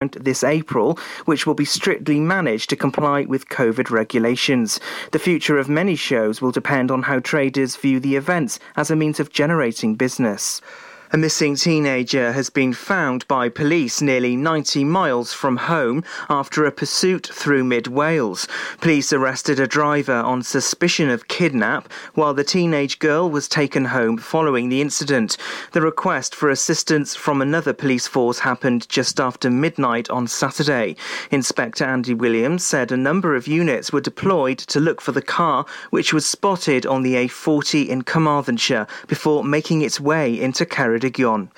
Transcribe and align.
this 0.00 0.42
April, 0.42 0.98
which 1.26 1.46
will 1.46 1.52
be 1.52 1.66
strictly 1.66 2.18
managed 2.18 2.70
to 2.70 2.76
comply 2.76 3.26
with 3.26 3.50
COVID 3.50 3.90
regulations. 3.90 4.80
The 5.12 5.18
future 5.18 5.58
of 5.58 5.68
many 5.68 5.94
shows 5.94 6.40
will 6.40 6.52
depend 6.52 6.90
on 6.90 7.02
how 7.02 7.18
traders 7.18 7.76
view 7.76 8.00
the 8.00 8.16
events 8.16 8.58
as 8.76 8.90
a 8.90 8.96
means 8.96 9.20
of 9.20 9.30
generating 9.30 9.96
business. 9.96 10.62
A 11.12 11.16
missing 11.16 11.56
teenager 11.56 12.30
has 12.30 12.50
been 12.50 12.72
found 12.72 13.26
by 13.26 13.48
police 13.48 14.00
nearly 14.00 14.36
90 14.36 14.84
miles 14.84 15.32
from 15.32 15.56
home 15.56 16.04
after 16.28 16.64
a 16.64 16.70
pursuit 16.70 17.28
through 17.32 17.64
mid 17.64 17.88
Wales. 17.88 18.46
Police 18.80 19.12
arrested 19.12 19.58
a 19.58 19.66
driver 19.66 20.14
on 20.14 20.44
suspicion 20.44 21.10
of 21.10 21.26
kidnap 21.26 21.92
while 22.14 22.32
the 22.32 22.44
teenage 22.44 23.00
girl 23.00 23.28
was 23.28 23.48
taken 23.48 23.86
home 23.86 24.18
following 24.18 24.68
the 24.68 24.80
incident. 24.80 25.36
The 25.72 25.80
request 25.80 26.32
for 26.32 26.48
assistance 26.48 27.16
from 27.16 27.42
another 27.42 27.72
police 27.72 28.06
force 28.06 28.38
happened 28.38 28.88
just 28.88 29.18
after 29.18 29.50
midnight 29.50 30.08
on 30.10 30.28
Saturday. 30.28 30.94
Inspector 31.32 31.84
Andy 31.84 32.14
Williams 32.14 32.64
said 32.64 32.92
a 32.92 32.96
number 32.96 33.34
of 33.34 33.48
units 33.48 33.92
were 33.92 34.00
deployed 34.00 34.58
to 34.58 34.78
look 34.78 35.00
for 35.00 35.10
the 35.10 35.22
car, 35.22 35.66
which 35.90 36.14
was 36.14 36.24
spotted 36.24 36.86
on 36.86 37.02
the 37.02 37.14
A40 37.14 37.88
in 37.88 38.02
Carmarthenshire 38.02 38.86
before 39.08 39.42
making 39.42 39.82
its 39.82 39.98
way 39.98 40.40
into 40.40 40.64
Ceredigion. 40.64 40.99
Region. 41.02 41.50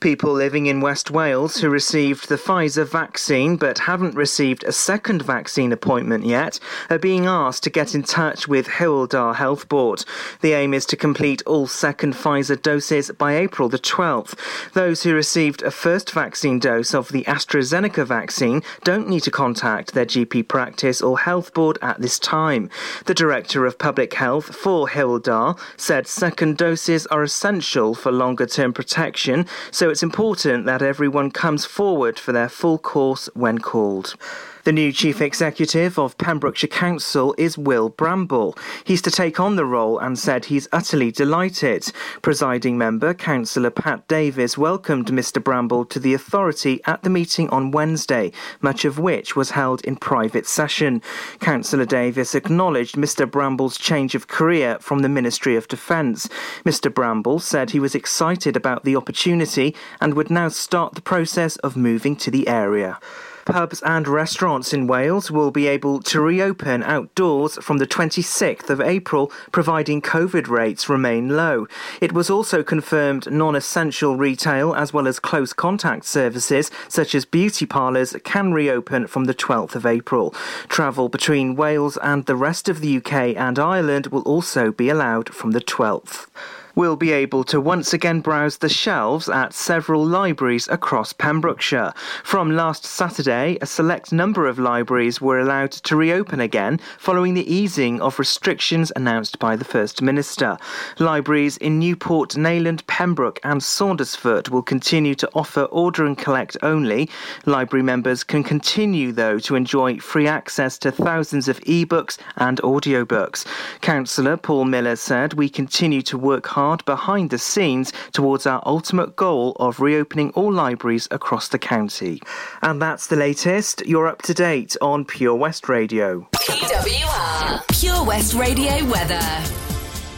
People 0.00 0.32
living 0.32 0.64
in 0.64 0.80
West 0.80 1.10
Wales 1.10 1.58
who 1.58 1.68
received 1.68 2.30
the 2.30 2.36
Pfizer 2.36 2.88
vaccine 2.88 3.58
but 3.58 3.80
haven't 3.80 4.14
received 4.14 4.64
a 4.64 4.72
second 4.72 5.20
vaccine 5.20 5.72
appointment 5.72 6.24
yet 6.24 6.58
are 6.88 6.98
being 6.98 7.26
asked 7.26 7.64
to 7.64 7.70
get 7.70 7.94
in 7.94 8.02
touch 8.02 8.48
with 8.48 8.66
Hywel 8.66 9.34
Health 9.34 9.68
Board. 9.68 10.06
The 10.40 10.54
aim 10.54 10.72
is 10.72 10.86
to 10.86 10.96
complete 10.96 11.42
all 11.44 11.66
second 11.66 12.14
Pfizer 12.14 12.60
doses 12.60 13.10
by 13.10 13.36
April 13.36 13.68
the 13.68 13.78
12th. 13.78 14.38
Those 14.72 15.02
who 15.02 15.12
received 15.12 15.60
a 15.60 15.70
first 15.70 16.12
vaccine 16.12 16.58
dose 16.58 16.94
of 16.94 17.10
the 17.10 17.24
AstraZeneca 17.24 18.06
vaccine 18.06 18.62
don't 18.84 19.06
need 19.06 19.24
to 19.24 19.30
contact 19.30 19.92
their 19.92 20.06
GP 20.06 20.48
practice 20.48 21.02
or 21.02 21.18
health 21.18 21.52
board 21.52 21.76
at 21.82 22.00
this 22.00 22.18
time. 22.18 22.70
The 23.04 23.12
Director 23.12 23.66
of 23.66 23.78
Public 23.78 24.14
Health 24.14 24.54
for 24.56 24.88
Hywel 24.88 25.60
said 25.76 26.06
second 26.06 26.56
doses 26.56 27.06
are 27.08 27.22
essential 27.22 27.94
for 27.94 28.10
longer 28.10 28.46
term 28.46 28.72
protection, 28.72 29.44
so 29.70 29.89
it's 29.90 30.02
important 30.02 30.64
that 30.66 30.82
everyone 30.82 31.30
comes 31.30 31.64
forward 31.64 32.18
for 32.18 32.32
their 32.32 32.48
full 32.48 32.78
course 32.78 33.28
when 33.34 33.58
called. 33.58 34.16
The 34.64 34.72
new 34.72 34.92
chief 34.92 35.22
executive 35.22 35.98
of 35.98 36.18
Pembrokeshire 36.18 36.68
Council 36.68 37.34
is 37.38 37.56
Will 37.56 37.88
Bramble. 37.88 38.58
He's 38.84 39.00
to 39.02 39.10
take 39.10 39.40
on 39.40 39.56
the 39.56 39.64
role 39.64 39.98
and 39.98 40.18
said 40.18 40.44
he's 40.44 40.68
utterly 40.70 41.10
delighted. 41.10 41.90
Presiding 42.20 42.76
member, 42.76 43.14
Councillor 43.14 43.70
Pat 43.70 44.06
Davis, 44.06 44.58
welcomed 44.58 45.06
Mr 45.06 45.42
Bramble 45.42 45.86
to 45.86 45.98
the 45.98 46.12
authority 46.12 46.82
at 46.84 47.02
the 47.02 47.08
meeting 47.08 47.48
on 47.48 47.70
Wednesday, 47.70 48.32
much 48.60 48.84
of 48.84 48.98
which 48.98 49.34
was 49.34 49.52
held 49.52 49.82
in 49.86 49.96
private 49.96 50.46
session. 50.46 51.00
Councillor 51.38 51.86
Davis 51.86 52.34
acknowledged 52.34 52.96
Mr 52.96 53.30
Bramble's 53.30 53.78
change 53.78 54.14
of 54.14 54.28
career 54.28 54.76
from 54.78 54.98
the 54.98 55.08
Ministry 55.08 55.56
of 55.56 55.68
Defence. 55.68 56.28
Mr 56.66 56.92
Bramble 56.92 57.38
said 57.38 57.70
he 57.70 57.80
was 57.80 57.94
excited 57.94 58.56
about 58.56 58.84
the 58.84 58.96
opportunity 58.96 59.74
and 60.02 60.12
would 60.12 60.28
now 60.28 60.48
start 60.48 60.94
the 60.94 61.00
process 61.00 61.56
of 61.56 61.78
moving 61.78 62.14
to 62.16 62.30
the 62.30 62.46
area. 62.46 62.98
Pubs 63.44 63.82
and 63.82 64.06
restaurants 64.06 64.72
in 64.72 64.86
Wales 64.86 65.30
will 65.30 65.50
be 65.50 65.66
able 65.66 66.00
to 66.02 66.20
reopen 66.20 66.82
outdoors 66.82 67.56
from 67.62 67.78
the 67.78 67.86
26th 67.86 68.70
of 68.70 68.80
April, 68.80 69.32
providing 69.52 70.02
COVID 70.02 70.48
rates 70.48 70.88
remain 70.88 71.36
low. 71.36 71.66
It 72.00 72.12
was 72.12 72.30
also 72.30 72.62
confirmed 72.62 73.30
non 73.30 73.56
essential 73.56 74.16
retail 74.16 74.74
as 74.74 74.92
well 74.92 75.08
as 75.08 75.18
close 75.18 75.52
contact 75.52 76.04
services, 76.04 76.70
such 76.88 77.14
as 77.14 77.24
beauty 77.24 77.66
parlours, 77.66 78.14
can 78.24 78.52
reopen 78.52 79.06
from 79.06 79.24
the 79.24 79.34
12th 79.34 79.74
of 79.74 79.86
April. 79.86 80.30
Travel 80.68 81.08
between 81.08 81.56
Wales 81.56 81.96
and 81.98 82.26
the 82.26 82.36
rest 82.36 82.68
of 82.68 82.80
the 82.80 82.96
UK 82.98 83.36
and 83.36 83.58
Ireland 83.58 84.08
will 84.08 84.22
also 84.22 84.72
be 84.72 84.88
allowed 84.88 85.34
from 85.34 85.52
the 85.52 85.60
12th 85.60 86.26
will 86.74 86.96
be 86.96 87.12
able 87.12 87.44
to 87.44 87.60
once 87.60 87.92
again 87.92 88.20
browse 88.20 88.58
the 88.58 88.68
shelves 88.68 89.28
at 89.28 89.52
several 89.52 90.04
libraries 90.04 90.68
across 90.68 91.12
Pembrokeshire. 91.12 91.92
From 92.24 92.54
last 92.54 92.84
Saturday, 92.84 93.58
a 93.60 93.66
select 93.66 94.12
number 94.12 94.46
of 94.46 94.58
libraries 94.58 95.20
were 95.20 95.38
allowed 95.38 95.72
to 95.72 95.96
reopen 95.96 96.40
again 96.40 96.78
following 96.98 97.34
the 97.34 97.52
easing 97.52 98.00
of 98.00 98.18
restrictions 98.18 98.92
announced 98.96 99.38
by 99.38 99.56
the 99.56 99.64
First 99.64 100.00
Minister. 100.00 100.56
Libraries 100.98 101.56
in 101.56 101.78
Newport, 101.78 102.30
Neyland, 102.30 102.86
Pembroke, 102.86 103.40
and 103.44 103.60
Saundersfoot 103.60 104.48
will 104.48 104.62
continue 104.62 105.14
to 105.16 105.30
offer 105.34 105.62
order 105.64 106.06
and 106.06 106.16
collect 106.16 106.56
only. 106.62 107.10
Library 107.46 107.82
members 107.82 108.22
can 108.22 108.44
continue, 108.44 109.12
though, 109.12 109.38
to 109.40 109.56
enjoy 109.56 109.98
free 109.98 110.26
access 110.26 110.78
to 110.78 110.92
thousands 110.92 111.48
of 111.48 111.60
e-books 111.64 112.16
and 112.36 112.58
audiobooks. 112.58 113.46
Councillor 113.80 114.36
Paul 114.36 114.66
Miller 114.66 114.96
said, 114.96 115.34
We 115.34 115.48
continue 115.48 116.02
to 116.02 116.16
work 116.16 116.46
hard 116.46 116.59
hard 116.60 116.84
behind 116.84 117.30
the 117.30 117.38
scenes 117.38 117.90
towards 118.12 118.44
our 118.44 118.62
ultimate 118.66 119.16
goal 119.16 119.56
of 119.58 119.80
reopening 119.80 120.30
all 120.32 120.52
libraries 120.52 121.08
across 121.10 121.48
the 121.48 121.58
county. 121.58 122.20
And 122.60 122.82
that's 122.82 123.06
the 123.06 123.16
latest. 123.16 123.82
You're 123.86 124.06
up 124.06 124.20
to 124.22 124.34
date 124.34 124.76
on 124.82 125.06
Pure 125.06 125.36
West 125.36 125.70
Radio. 125.70 126.28
PWR 126.34 127.80
Pure 127.80 128.04
West 128.04 128.34
Radio 128.34 128.84
weather. 128.84 129.59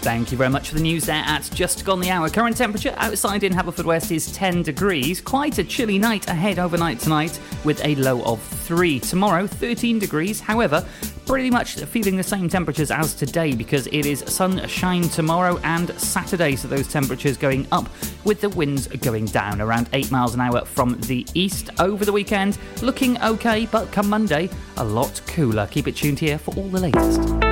Thank 0.03 0.33
you 0.33 0.37
very 0.37 0.51
much 0.51 0.69
for 0.69 0.75
the 0.75 0.81
news 0.81 1.05
there 1.05 1.23
at 1.25 1.49
just 1.55 1.85
gone 1.85 2.01
the 2.01 2.11
hour. 2.11 2.29
Current 2.29 2.57
temperature 2.57 2.93
outside 2.97 3.45
in 3.45 3.53
Haverfordwest 3.53 4.11
is 4.11 4.33
10 4.33 4.63
degrees. 4.63 5.21
Quite 5.21 5.59
a 5.59 5.65
chilly 5.65 5.97
night 5.97 6.29
ahead 6.29 6.59
overnight 6.59 6.99
tonight 6.99 7.39
with 7.65 7.83
a 7.85 7.95
low 7.95 8.21
of 8.25 8.43
3. 8.43 8.99
Tomorrow, 8.99 9.47
13 9.47 10.01
degrees. 10.01 10.41
However, 10.41 10.85
pretty 11.25 11.51
much 11.51 11.77
feeling 11.77 12.17
the 12.17 12.23
same 12.25 12.49
temperatures 12.49 12.91
as 12.91 13.15
today 13.15 13.55
because 13.55 13.87
it 13.87 14.05
is 14.05 14.25
sunshine 14.27 15.03
tomorrow 15.03 15.61
and 15.63 15.91
Saturday, 16.01 16.57
so 16.57 16.67
those 16.67 16.89
temperatures 16.89 17.37
going 17.37 17.65
up 17.71 17.89
with 18.25 18.41
the 18.41 18.49
winds 18.49 18.89
going 18.89 19.27
down 19.27 19.61
around 19.61 19.89
8 19.93 20.11
miles 20.11 20.35
an 20.35 20.41
hour 20.41 20.65
from 20.65 21.01
the 21.03 21.25
east. 21.35 21.71
Over 21.79 22.05
the 22.05 22.13
weekend, 22.13 22.59
looking 22.83 23.23
okay, 23.23 23.67
but 23.67 23.93
come 23.93 24.09
Monday, 24.09 24.51
a 24.79 24.85
lot 24.85 25.21
cooler. 25.29 25.69
Keep 25.69 25.87
it 25.87 25.95
tuned 25.95 26.19
here 26.19 26.39
for 26.39 26.53
all 26.57 26.69
the 26.69 26.81
latest. 26.81 27.52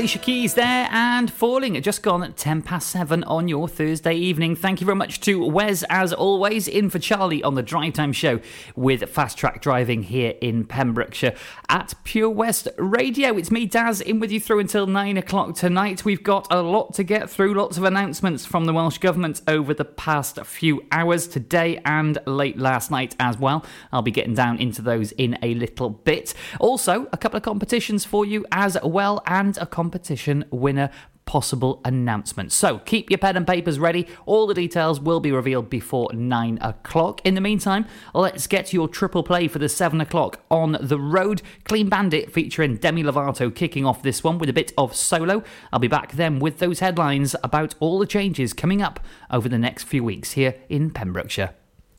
Alicia 0.00 0.18
Keys 0.18 0.54
there 0.54 0.88
and 1.20 1.30
falling 1.30 1.78
just 1.82 2.02
gone 2.02 2.22
at 2.22 2.34
10 2.34 2.62
past 2.62 2.88
7 2.88 3.22
on 3.24 3.46
your 3.46 3.68
Thursday 3.68 4.14
evening. 4.14 4.56
Thank 4.56 4.80
you 4.80 4.86
very 4.86 4.96
much 4.96 5.20
to 5.20 5.44
Wes, 5.44 5.84
as 5.90 6.14
always, 6.14 6.66
in 6.66 6.88
for 6.88 6.98
Charlie 6.98 7.42
on 7.42 7.56
the 7.56 7.62
Drive 7.62 7.92
Time 7.92 8.14
Show 8.14 8.40
with 8.74 9.06
Fast 9.10 9.36
Track 9.36 9.60
Driving 9.60 10.04
here 10.04 10.32
in 10.40 10.64
Pembrokeshire 10.64 11.34
at 11.68 11.92
Pure 12.04 12.30
West 12.30 12.68
Radio. 12.78 13.36
It's 13.36 13.50
me, 13.50 13.66
Daz, 13.66 14.00
in 14.00 14.18
with 14.18 14.32
you 14.32 14.40
through 14.40 14.60
until 14.60 14.86
9 14.86 15.18
o'clock 15.18 15.56
tonight. 15.56 16.06
We've 16.06 16.22
got 16.22 16.46
a 16.50 16.62
lot 16.62 16.94
to 16.94 17.04
get 17.04 17.28
through, 17.28 17.52
lots 17.52 17.76
of 17.76 17.84
announcements 17.84 18.46
from 18.46 18.64
the 18.64 18.72
Welsh 18.72 18.96
Government 18.96 19.42
over 19.46 19.74
the 19.74 19.84
past 19.84 20.42
few 20.46 20.82
hours 20.90 21.28
today 21.28 21.82
and 21.84 22.16
late 22.24 22.56
last 22.56 22.90
night 22.90 23.14
as 23.20 23.36
well. 23.36 23.66
I'll 23.92 24.00
be 24.00 24.10
getting 24.10 24.32
down 24.32 24.56
into 24.56 24.80
those 24.80 25.12
in 25.12 25.36
a 25.42 25.52
little 25.52 25.90
bit. 25.90 26.32
Also, 26.58 27.08
a 27.12 27.18
couple 27.18 27.36
of 27.36 27.42
competitions 27.42 28.06
for 28.06 28.24
you 28.24 28.46
as 28.52 28.78
well 28.82 29.22
and 29.26 29.58
a 29.58 29.66
competition 29.66 30.46
winner 30.50 30.88
possible 31.30 31.80
announcement. 31.84 32.50
So 32.50 32.78
keep 32.78 33.08
your 33.08 33.18
pen 33.18 33.36
and 33.36 33.46
papers 33.46 33.78
ready. 33.78 34.08
All 34.26 34.48
the 34.48 34.54
details 34.54 34.98
will 34.98 35.20
be 35.20 35.30
revealed 35.30 35.70
before 35.70 36.12
nine 36.12 36.58
o'clock. 36.60 37.24
In 37.24 37.36
the 37.36 37.40
meantime, 37.40 37.86
let's 38.12 38.48
get 38.48 38.72
your 38.72 38.88
triple 38.88 39.22
play 39.22 39.46
for 39.46 39.60
the 39.60 39.68
seven 39.68 40.00
o'clock 40.00 40.40
on 40.50 40.76
the 40.80 40.98
road. 40.98 41.40
Clean 41.62 41.88
Bandit 41.88 42.32
featuring 42.32 42.78
Demi 42.78 43.04
Lovato 43.04 43.54
kicking 43.54 43.86
off 43.86 44.02
this 44.02 44.24
one 44.24 44.38
with 44.38 44.48
a 44.48 44.52
bit 44.52 44.72
of 44.76 44.96
solo. 44.96 45.44
I'll 45.72 45.78
be 45.78 45.86
back 45.86 46.14
then 46.14 46.40
with 46.40 46.58
those 46.58 46.80
headlines 46.80 47.36
about 47.44 47.76
all 47.78 48.00
the 48.00 48.06
changes 48.06 48.52
coming 48.52 48.82
up 48.82 48.98
over 49.30 49.48
the 49.48 49.56
next 49.56 49.84
few 49.84 50.02
weeks 50.02 50.32
here 50.32 50.56
in 50.68 50.90
Pembrokeshire. 50.90 51.59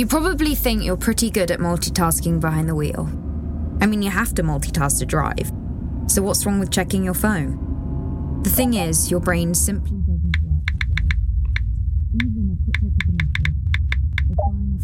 You 0.00 0.06
probably 0.06 0.54
think 0.54 0.82
you're 0.82 0.96
pretty 0.96 1.28
good 1.28 1.50
at 1.50 1.58
multitasking 1.58 2.40
behind 2.40 2.70
the 2.70 2.74
wheel. 2.74 3.06
I 3.82 3.86
mean, 3.86 4.00
you 4.00 4.08
have 4.08 4.34
to 4.36 4.42
multitask 4.42 4.98
to 5.00 5.04
drive. 5.04 5.52
So, 6.06 6.22
what's 6.22 6.46
wrong 6.46 6.58
with 6.58 6.70
checking 6.70 7.04
your 7.04 7.12
phone? 7.12 8.40
The 8.42 8.48
thing 8.48 8.72
is, 8.72 9.10
your 9.10 9.20
brain 9.20 9.52
simply 9.52 9.98
doesn't 9.98 10.36
work. 10.42 10.62
Even 12.14 12.48
a 12.50 12.56
quick 12.64 12.76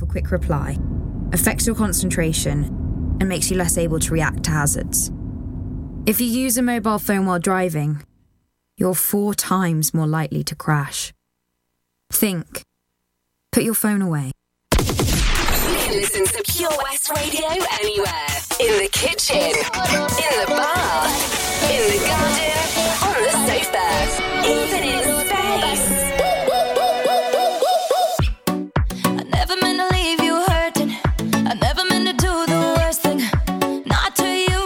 a 0.03 0.07
quick 0.07 0.31
reply, 0.31 0.77
affects 1.33 1.67
your 1.67 1.77
concentration 1.77 2.65
and 3.19 3.27
makes 3.27 3.51
you 3.51 3.57
less 3.57 3.79
able 3.79 3.99
to 4.01 4.13
react 4.13 4.43
to 4.43 4.51
hazards. 4.51 5.11
If 6.05 6.21
you 6.21 6.27
use 6.27 6.59
a 6.59 6.63
mobile 6.63 6.99
phone 6.99 7.25
while 7.25 7.39
driving, 7.39 8.05
you're 8.77 8.93
four 8.93 9.35
times 9.35 9.95
more 9.95 10.07
likely 10.07 10.45
to 10.45 10.55
crash. 10.55 11.15
Think. 12.13 12.61
Put 13.51 13.63
your 13.63 13.73
phone 13.73 14.03
away. 14.03 14.33
Listen 16.19 16.43
to 16.43 16.51
Pure 16.51 16.71
West 16.83 17.11
Radio 17.11 17.47
anywhere. 17.47 18.27
In 18.59 18.79
the 18.81 18.89
kitchen, 18.91 19.37
in 19.37 19.53
the 19.53 20.47
bar, 20.49 21.07
in 21.69 21.83
the 21.93 21.99
garden, 22.09 22.57
on 23.05 23.17
the 23.23 23.33
sofa, 23.45 23.87
even 24.49 24.83
in 24.83 25.03
space. 25.27 25.87
I 29.05 29.09
never 29.25 29.57
meant 29.61 29.79
to 29.79 29.87
leave 29.95 30.21
you 30.23 30.35
hurting. 30.47 30.97
I 31.47 31.53
never 31.61 31.85
meant 31.85 32.07
to 32.09 32.15
do 32.15 32.47
the 32.47 32.61
worst 32.79 33.03
thing. 33.03 33.21
Not 33.85 34.17
to 34.17 34.27
you. 34.27 34.63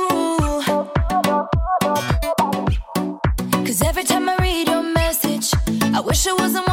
Cause 3.66 3.82
every 3.82 4.04
time 4.04 4.28
I 4.28 4.36
read 4.36 4.68
your 4.68 4.84
message, 4.84 5.52
I 5.92 6.00
wish 6.00 6.28
I 6.28 6.32
wasn't 6.34 6.69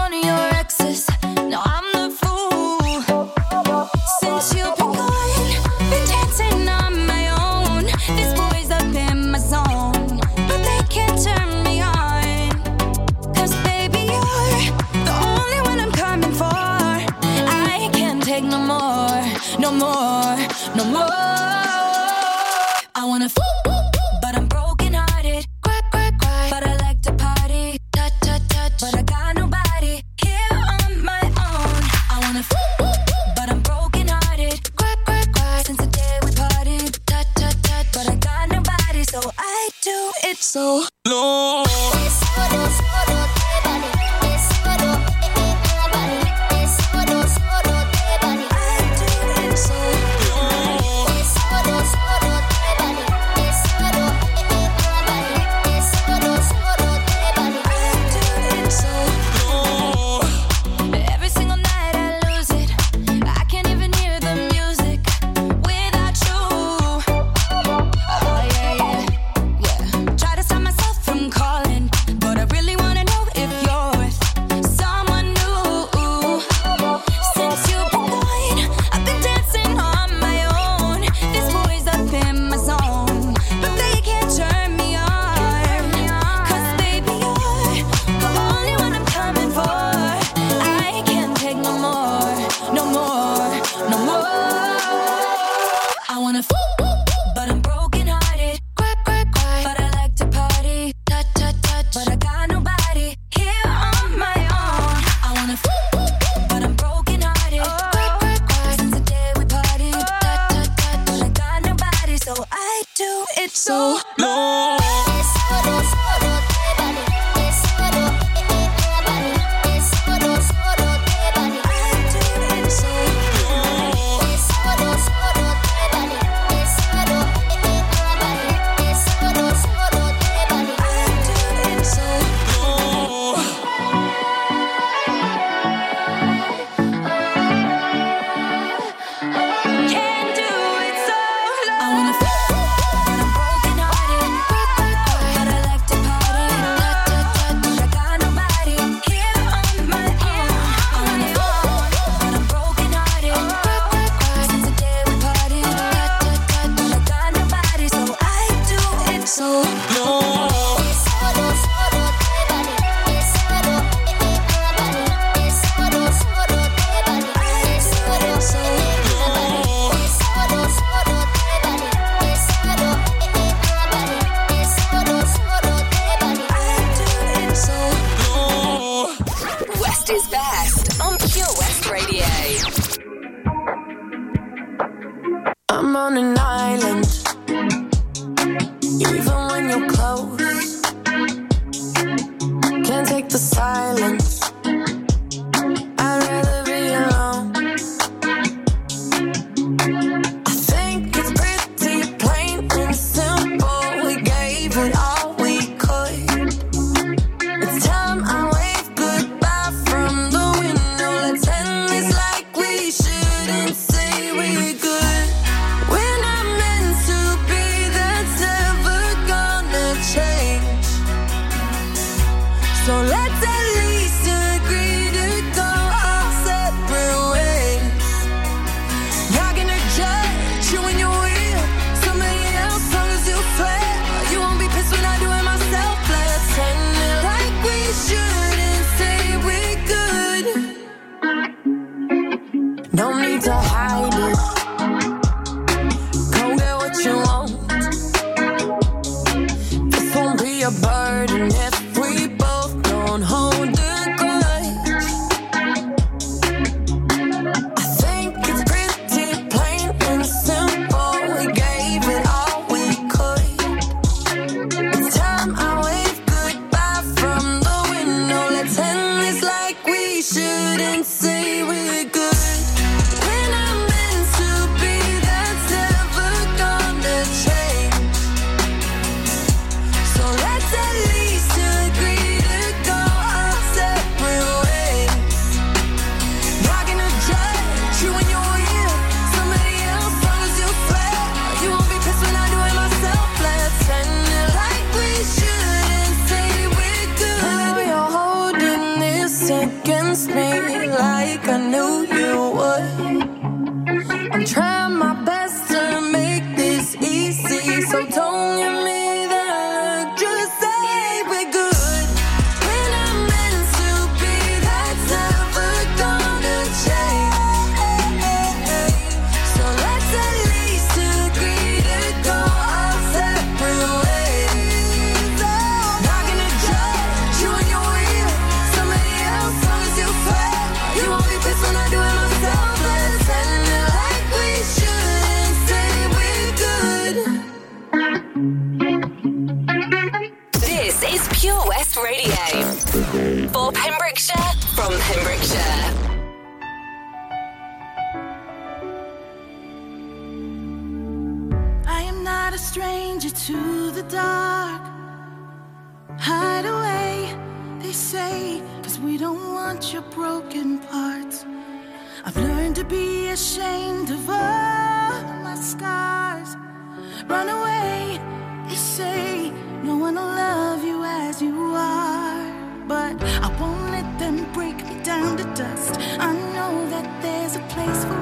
as 371.38 371.42
you 371.44 371.76
are. 371.76 372.88
But 372.88 373.22
I 373.24 373.50
won't 373.60 373.92
let 373.92 374.20
them 374.20 374.46
break 374.54 374.78
me 374.88 375.04
down 375.04 375.38
to 375.38 375.44
dust. 375.56 376.00
I 376.20 376.34
know 376.54 376.90
that 376.90 377.22
there's 377.22 377.56
a 377.56 377.60
place 377.74 378.06
for 378.10 378.22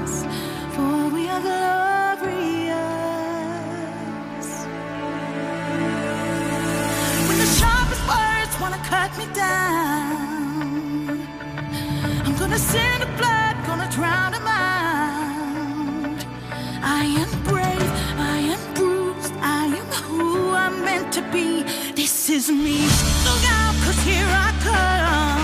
us, 0.00 0.24
for 0.74 1.08
we 1.14 1.28
are 1.28 1.40
glorious. 1.40 2.50
When 7.28 7.38
the 7.44 7.50
sharpest 7.58 8.04
words 8.12 8.54
wanna 8.60 8.80
cut 8.92 9.10
me 9.18 9.26
down, 9.34 11.28
I'm 12.24 12.36
gonna 12.38 12.58
sing. 12.58 12.89
be. 21.32 21.62
This 21.94 22.30
is 22.30 22.50
me. 22.50 22.82
Look 23.24 23.44
out, 23.50 23.74
cause 23.84 24.00
here 24.04 24.26
I 24.26 24.52
come. 24.62 25.39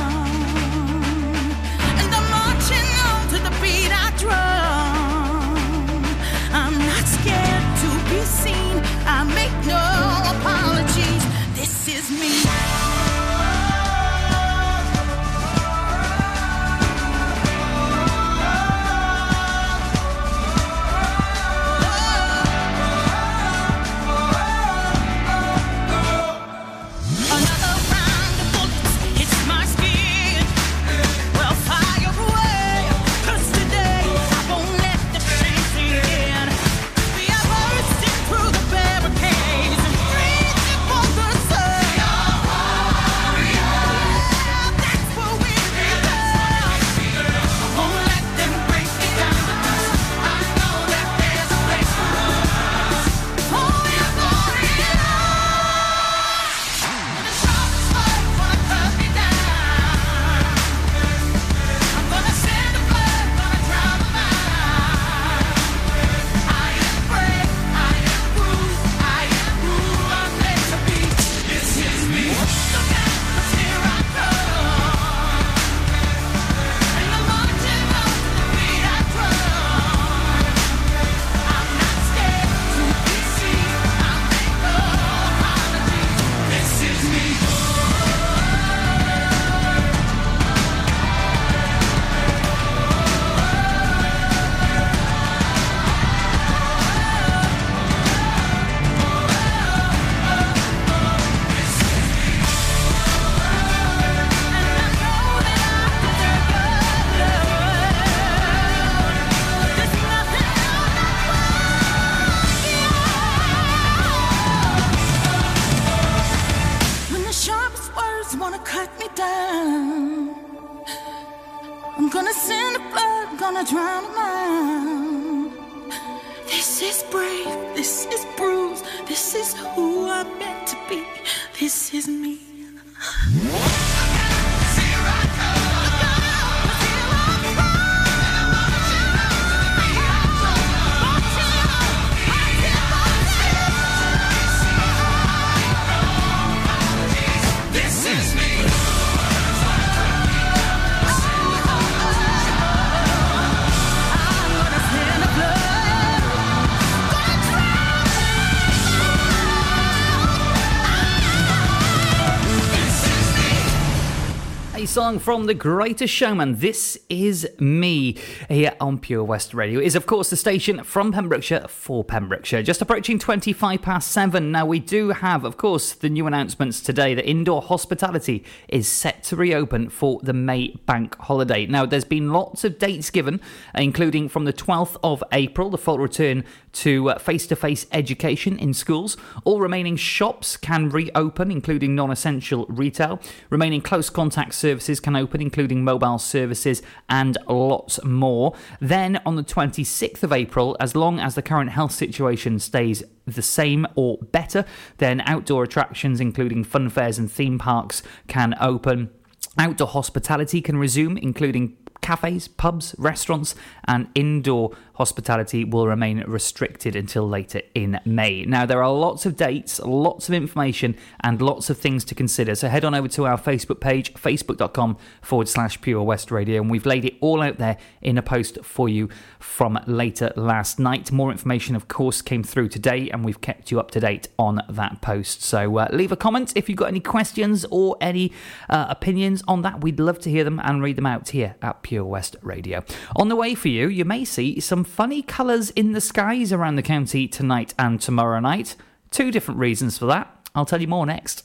Song 165.07 165.19
from 165.21 165.47
The 165.47 165.55
Greatest 165.55 166.13
Showman. 166.13 166.57
This 166.59 166.99
is 167.09 167.49
me 167.61 168.19
here 168.49 168.75
on 168.81 168.99
Pure 168.99 169.23
West 169.23 169.55
Radio. 169.55 169.79
It 169.79 169.87
is, 169.87 169.95
of 169.95 170.05
course, 170.05 170.31
the 170.31 170.37
station 170.37 170.83
from 170.83 171.13
Pembrokeshire 171.13 171.69
for 171.69 172.03
Pembrokeshire. 172.03 172.65
Just 172.65 172.83
approaching 172.83 173.21
25 173.21 173.83
past 173.83 174.11
seven. 174.11 174.51
Now, 174.51 174.67
we 174.67 174.81
do 174.81 175.11
have, 175.11 175.45
of 175.45 175.57
course, 175.57 175.93
the 175.93 176.09
new 176.09 176.27
announcements 176.27 176.81
today 176.81 177.15
that 177.15 177.25
indoor 177.25 177.63
hospitality 177.63 178.45
is 178.67 178.89
set 178.89 179.23
to 179.25 179.37
reopen 179.37 179.91
for 179.91 180.19
the 180.25 180.33
May 180.33 180.75
bank 180.87 181.17
holiday. 181.21 181.67
Now, 181.67 181.87
there's 181.87 182.05
been 182.05 182.33
lots 182.33 182.65
of 182.65 182.81
dates 182.81 183.11
given, 183.11 183.41
including 183.77 184.29
from 184.29 184.45
the 184.45 184.53
12th 184.53 184.97
of 185.05 185.23
April, 185.31 185.71
the 185.71 185.79
full 185.79 186.01
return 186.01 186.43
to 186.77 187.15
face 187.19 187.47
to 187.47 187.57
face 187.57 187.87
education 187.91 188.59
in 188.59 188.75
schools. 188.75 189.17
All 189.45 189.61
remaining 189.61 189.97
shops 189.97 190.57
can 190.57 190.91
reopen, 190.91 191.51
including 191.51 191.95
non 191.95 192.11
essential 192.11 192.67
retail. 192.69 193.21
Remaining 193.49 193.81
close 193.81 194.11
contact 194.11 194.55
services 194.55 195.01
can 195.01 195.17
open, 195.17 195.41
including 195.41 195.83
mobile 195.85 196.19
services 196.19 196.83
and 197.09 197.39
lots 197.49 198.03
more. 198.05 198.55
Then 198.81 199.21
on 199.25 199.37
the 199.37 199.43
26th 199.43 200.23
of 200.23 200.33
April, 200.33 200.77
as 200.79 200.95
long 200.95 201.19
as 201.19 201.35
the 201.35 201.43
current 201.43 201.71
health 201.71 201.93
situation 201.93 202.59
stays 202.59 203.03
the 203.25 203.43
same 203.43 203.87
or 203.95 204.19
better, 204.19 204.65
then 204.99 205.23
outdoor 205.23 205.65
attractions, 205.65 206.21
including 206.21 206.63
fun 206.63 206.91
fairs 206.91 207.19
and 207.19 207.33
theme 207.33 207.59
parks, 207.59 208.03
can 208.29 208.55
open. 208.61 209.11
Outdoor 209.59 209.89
hospitality 209.89 210.61
can 210.61 210.77
resume, 210.77 211.17
including 211.17 211.77
cafes, 212.07 212.47
pubs, 212.47 212.95
restaurants, 212.99 213.57
and 213.89 214.07
indoor 214.15 214.77
hospitality 214.95 215.65
will 215.65 215.87
remain 215.87 216.21
restricted 216.27 216.97
until 216.97 217.29
later 217.29 217.61
in 217.75 218.01
May. 218.05 218.45
Now, 218.45 218.65
there 218.65 218.83
are 218.83 218.93
lots 218.93 219.27
of 219.27 219.37
dates, 219.37 219.81
lots 219.81 220.29
of 220.29 220.35
information, 220.35 220.97
and 221.21 221.43
lots 221.43 221.69
of 221.69 221.79
things 221.79 222.05
to 222.05 222.15
consider. 222.15 222.55
So 222.55 222.69
head 222.69 222.85
on 222.85 222.95
over 222.95 223.09
to 223.09 223.27
our 223.27 223.37
Facebook 223.37 223.81
page, 223.81 224.15
facebook.com 224.15 224.97
forward 225.21 225.49
slash 225.49 225.81
Pure 225.81 226.05
West 226.05 226.31
Radio, 226.31 226.63
and 226.63 226.71
we've 226.71 226.87
laid 226.87 227.05
it 227.05 227.15
all 227.21 227.43
out 227.43 227.59
there 227.59 227.77
in 228.01 228.17
a 228.19 228.23
post 228.23 228.65
for 228.65 228.89
you 228.89 229.09
from 229.39 229.79
later 229.87 230.33
last 230.37 230.79
night. 230.79 231.11
More 231.11 231.33
information, 231.33 231.75
of 231.75 231.89
course, 231.89 232.23
came 232.23 232.45
through 232.45 232.69
today, 232.69 233.11
and 233.11 233.25
we've 233.25 233.41
kept 233.41 233.73
you 233.73 233.81
up 233.81 233.91
to 233.91 234.01
date 234.01 234.29
on 234.39 234.63
that 234.69 235.03
post. 235.03 235.43
So 235.43 235.77
uh, 235.79 235.89
leave 235.93 236.13
a 236.13 236.17
comment 236.17 236.53
if 236.55 236.69
you've 236.69 236.79
got 236.79 236.89
any 236.89 237.01
questions 237.01 237.67
or 237.71 237.97
any 238.01 238.33
uh, 238.71 238.87
opinions 238.89 239.43
on 239.49 239.63
that. 239.63 239.83
We'd 239.83 240.01
love 240.01 240.21
to 240.21 240.31
hear 240.31 240.45
them 240.45 240.61
and 240.63 240.83
read 240.83 240.97
them 240.97 241.07
out 241.07 241.31
here 241.31 241.57
at 241.61 241.83
Pure 241.83 241.96
West 242.05 242.37
Radio. 242.43 242.85
On 243.17 243.29
the 243.29 243.37
way 243.37 243.55
for 243.55 243.69
you, 243.69 243.89
you 243.89 244.05
may 244.05 244.25
see 244.25 244.61
some 244.61 244.85
funny 244.85 245.23
colours 245.23 245.71
in 245.71 245.93
the 245.93 246.01
skies 246.01 246.53
around 246.53 246.77
the 246.77 246.83
county 246.83 247.27
tonight 247.29 247.75
and 247.79 248.01
tomorrow 248.01 248.41
night. 248.41 248.77
Two 249.11 249.31
different 249.31 249.61
reasons 249.61 249.99
for 249.99 250.07
that. 250.07 250.31
I'll 250.55 250.67
tell 250.67 250.81
you 250.81 250.89
more 250.89 251.07
next. 251.07 251.45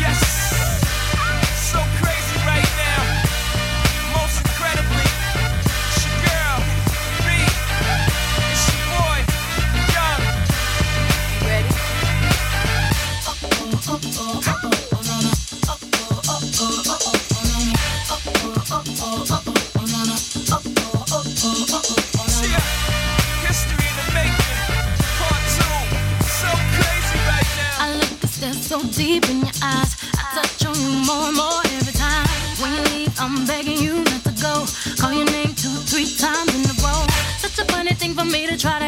Yes. 0.00 0.37
Try 38.58 38.80
to 38.80 38.87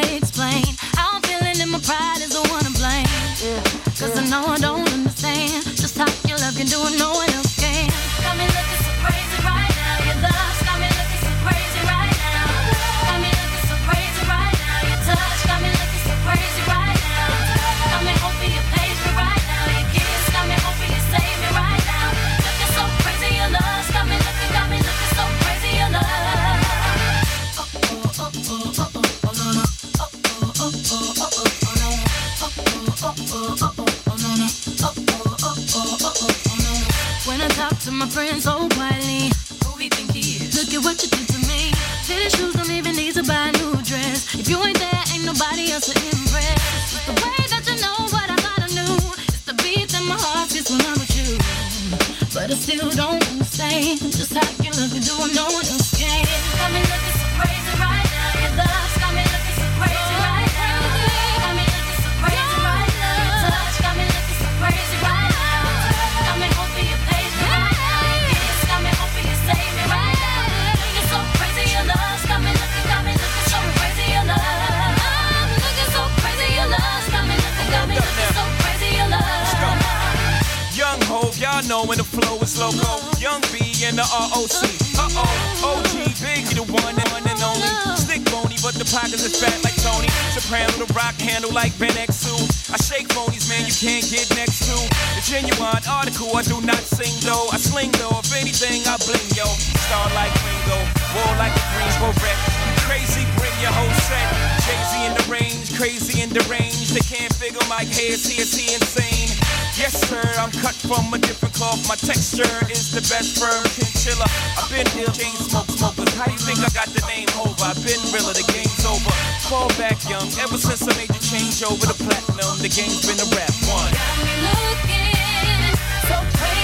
And 83.91 83.99
the 83.99 84.07
ROC. 84.07 84.63
Uh 84.95 85.19
oh, 85.19 85.83
OG 85.83 86.15
Biggie, 86.23 86.55
the 86.55 86.63
one 86.63 86.95
and 86.95 87.41
only. 87.43 87.67
Stick 87.99 88.23
bony, 88.31 88.55
but 88.63 88.71
the 88.79 88.87
pockets 88.87 89.19
is 89.19 89.35
fat 89.35 89.59
like 89.67 89.75
Tony. 89.83 90.07
Soprano, 90.31 90.71
the 90.79 90.87
rock 90.95 91.19
handle 91.19 91.51
like 91.51 91.75
Ben 91.75 91.91
X2. 91.99 92.71
I 92.71 92.79
shake 92.79 93.11
phonies, 93.11 93.51
man, 93.51 93.67
you 93.67 93.75
can't 93.75 94.07
get 94.07 94.31
next 94.39 94.63
to. 94.63 94.79
The 95.19 95.23
genuine 95.27 95.83
article, 95.91 96.31
I 96.31 96.47
do 96.47 96.63
not 96.63 96.79
sing 96.87 97.11
though. 97.27 97.51
I 97.51 97.59
sling 97.59 97.91
though, 97.99 98.15
if 98.15 98.31
anything, 98.31 98.87
I 98.87 98.95
bling 99.03 99.27
yo. 99.35 99.43
Star 99.59 100.07
like 100.15 100.31
Ringo, 100.39 100.79
war 101.11 101.35
like 101.35 101.51
a 101.51 101.63
Greensboro 101.75 102.15
wreck. 102.23 102.39
Crazy, 102.87 103.27
bring 103.35 103.51
your 103.59 103.75
whole 103.75 103.95
set. 104.07 104.23
Jay-Z 104.71 105.03
in 105.03 105.13
the 105.19 105.25
range, 105.27 105.67
crazy 105.75 106.23
in 106.23 106.31
the 106.31 106.47
range. 106.47 106.95
They 106.95 107.03
can't 107.03 107.35
figure 107.35 107.59
my 107.67 107.83
hair, 107.83 108.15
see, 108.15 108.39
is 108.39 108.55
he 108.55 108.71
insane? 108.71 109.40
Yes, 109.81 109.97
sir, 110.05 110.21
I'm 110.37 110.53
cut 110.61 110.77
from 110.77 111.11
a 111.11 111.17
different 111.17 111.55
cloth. 111.55 111.81
My 111.89 111.97
texture 111.97 112.45
is 112.69 112.93
the 112.93 113.01
best 113.01 113.41
firm 113.41 113.65
chinchilla. 113.73 114.29
I've 114.53 114.69
been 114.69 114.85
ill, 115.01 115.09
chain 115.09 115.33
smoke 115.41 115.65
smokers. 115.73 116.13
How 116.13 116.29
you 116.29 116.37
think 116.37 116.61
I 116.61 116.69
got 116.69 116.85
the 116.93 117.01
name 117.09 117.25
over? 117.33 117.65
I've 117.65 117.81
been 117.81 117.97
realer, 118.13 118.37
the 118.37 118.45
game's 118.53 118.85
over. 118.85 119.09
Fall 119.49 119.73
back 119.81 119.97
young, 120.05 120.29
ever 120.37 120.61
since 120.61 120.85
I 120.85 120.93
made 121.01 121.09
the 121.09 121.17
change 121.17 121.65
over 121.65 121.81
to 121.81 121.97
platinum, 121.97 122.61
the 122.61 122.69
game's 122.69 123.01
been 123.09 123.17
a 123.17 123.27
rap 123.33 123.49
one. 123.73 123.89
Got 123.89 124.21
me 124.21 124.33
looking 124.45 125.73
so 126.05 126.17
crazy. 126.37 126.61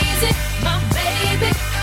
West 1.41 1.76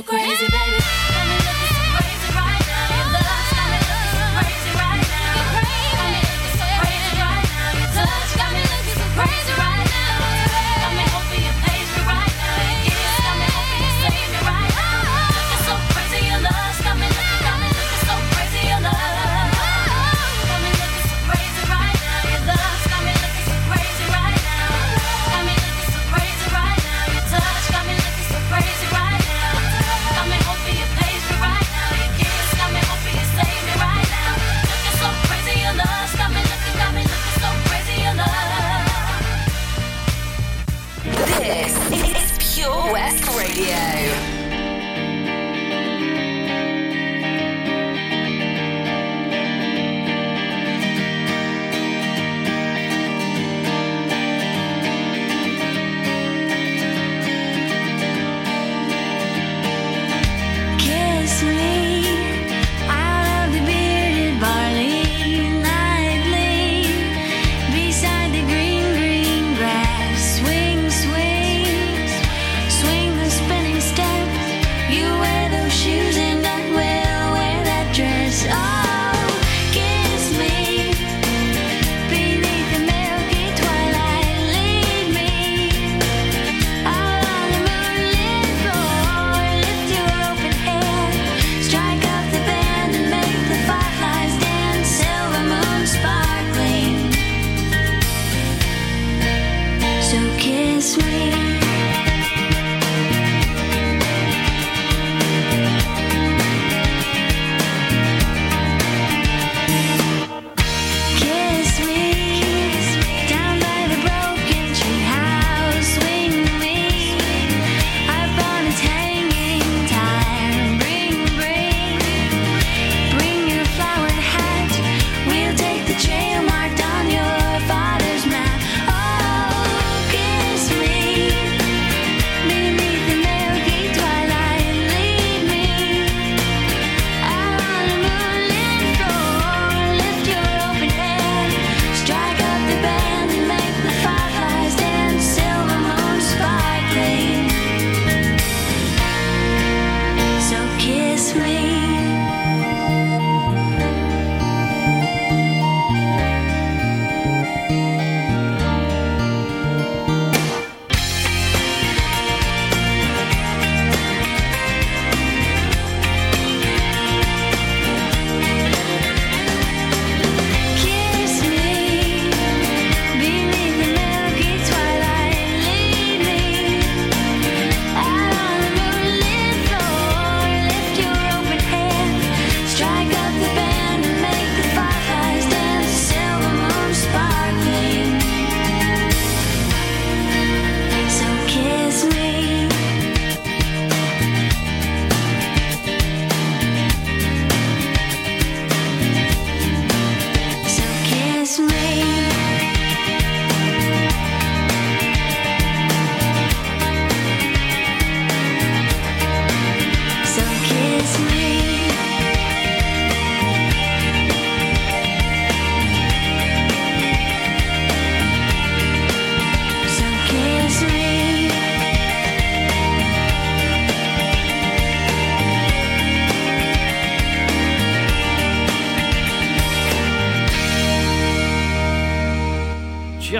so 0.00 0.06
crazy. 0.06 0.49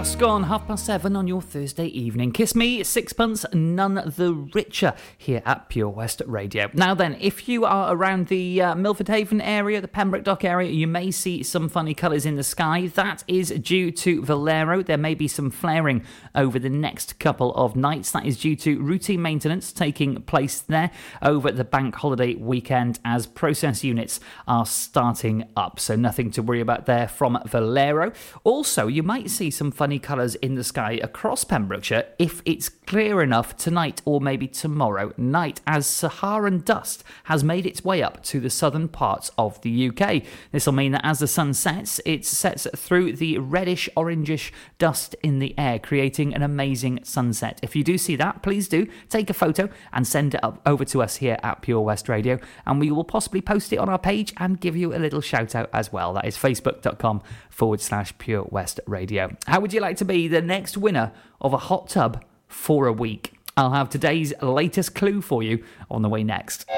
Just 0.00 0.18
gone 0.18 0.44
half 0.44 0.66
past 0.66 0.86
seven 0.86 1.14
on 1.14 1.28
your 1.28 1.42
Thursday 1.42 1.84
evening. 1.88 2.32
Kiss 2.32 2.54
me, 2.54 2.82
sixpence, 2.82 3.44
none 3.52 3.96
the 4.16 4.32
richer 4.54 4.94
here 5.18 5.42
at 5.44 5.68
Pure 5.68 5.90
West 5.90 6.22
Radio. 6.24 6.70
Now 6.72 6.94
then, 6.94 7.18
if 7.20 7.50
you 7.50 7.66
are 7.66 7.94
around 7.94 8.28
the 8.28 8.62
uh, 8.62 8.74
Milford 8.74 9.08
Haven 9.08 9.42
area, 9.42 9.78
the 9.78 9.88
Pembroke 9.88 10.24
Dock 10.24 10.42
area, 10.42 10.70
you 10.70 10.86
may 10.86 11.10
see 11.10 11.42
some 11.42 11.68
funny 11.68 11.92
colours 11.92 12.24
in 12.24 12.36
the 12.36 12.42
sky. 12.42 12.86
That 12.86 13.24
is 13.28 13.50
due 13.50 13.90
to 13.90 14.22
Valero. 14.22 14.82
There 14.82 14.96
may 14.96 15.14
be 15.14 15.28
some 15.28 15.50
flaring 15.50 16.02
over 16.34 16.58
the 16.58 16.70
next 16.70 17.18
couple 17.18 17.54
of 17.54 17.76
nights. 17.76 18.10
That 18.12 18.24
is 18.24 18.38
due 18.38 18.56
to 18.56 18.80
routine 18.80 19.20
maintenance 19.20 19.70
taking 19.70 20.22
place 20.22 20.62
there 20.62 20.92
over 21.20 21.52
the 21.52 21.62
bank 21.62 21.96
holiday 21.96 22.36
weekend 22.36 23.00
as 23.04 23.26
process 23.26 23.84
units 23.84 24.18
are 24.48 24.64
starting 24.64 25.46
up. 25.58 25.78
So 25.78 25.94
nothing 25.94 26.30
to 26.30 26.42
worry 26.42 26.62
about 26.62 26.86
there 26.86 27.06
from 27.06 27.38
Valero. 27.44 28.12
Also, 28.44 28.86
you 28.86 29.02
might 29.02 29.28
see 29.28 29.50
some 29.50 29.70
funny 29.70 29.89
colours 29.98 30.34
in 30.36 30.54
the 30.54 30.64
sky 30.64 31.00
across 31.02 31.44
Pembrokeshire 31.44 32.06
if 32.18 32.42
it's 32.44 32.68
clear 32.68 33.22
enough 33.22 33.56
tonight 33.56 34.02
or 34.04 34.20
maybe 34.20 34.46
tomorrow 34.46 35.12
night, 35.16 35.60
as 35.66 35.86
Saharan 35.86 36.60
dust 36.60 37.04
has 37.24 37.44
made 37.44 37.66
its 37.66 37.84
way 37.84 38.02
up 38.02 38.22
to 38.24 38.40
the 38.40 38.50
southern 38.50 38.88
parts 38.88 39.30
of 39.38 39.60
the 39.62 39.88
UK. 39.88 40.22
This 40.52 40.66
will 40.66 40.72
mean 40.72 40.92
that 40.92 41.04
as 41.04 41.20
the 41.20 41.26
sun 41.26 41.54
sets, 41.54 42.00
it 42.04 42.24
sets 42.24 42.66
through 42.74 43.14
the 43.14 43.38
reddish 43.38 43.88
orangish 43.96 44.50
dust 44.78 45.14
in 45.22 45.38
the 45.38 45.54
air, 45.58 45.78
creating 45.78 46.34
an 46.34 46.42
amazing 46.42 47.00
sunset. 47.04 47.58
If 47.62 47.76
you 47.76 47.84
do 47.84 47.96
see 47.96 48.16
that, 48.16 48.42
please 48.42 48.68
do 48.68 48.86
take 49.08 49.30
a 49.30 49.34
photo 49.34 49.68
and 49.92 50.06
send 50.06 50.34
it 50.34 50.44
up 50.44 50.60
over 50.66 50.84
to 50.86 51.02
us 51.02 51.16
here 51.16 51.38
at 51.42 51.62
Pure 51.62 51.82
West 51.82 52.08
Radio, 52.08 52.38
and 52.66 52.80
we 52.80 52.90
will 52.90 53.04
possibly 53.04 53.40
post 53.40 53.72
it 53.72 53.78
on 53.78 53.88
our 53.88 53.98
page 53.98 54.32
and 54.36 54.60
give 54.60 54.76
you 54.76 54.94
a 54.94 54.98
little 54.98 55.20
shout 55.20 55.54
out 55.54 55.70
as 55.72 55.92
well. 55.92 56.12
That 56.12 56.26
is 56.26 56.36
facebook.com 56.36 57.22
forward 57.60 57.82
slash 57.82 58.16
Pure 58.16 58.48
West 58.50 58.80
Radio. 58.86 59.36
How 59.46 59.60
would 59.60 59.74
you 59.74 59.82
like 59.82 59.98
to 59.98 60.06
be 60.06 60.28
the 60.28 60.40
next 60.40 60.78
winner 60.78 61.12
of 61.42 61.52
a 61.52 61.58
hot 61.58 61.90
tub 61.90 62.24
for 62.48 62.86
a 62.86 62.92
week? 62.92 63.34
I'll 63.54 63.72
have 63.72 63.90
today's 63.90 64.32
latest 64.40 64.94
clue 64.94 65.20
for 65.20 65.42
you 65.42 65.62
on 65.90 66.00
the 66.00 66.08
way 66.08 66.24
next. 66.24 66.64
No 66.70 66.76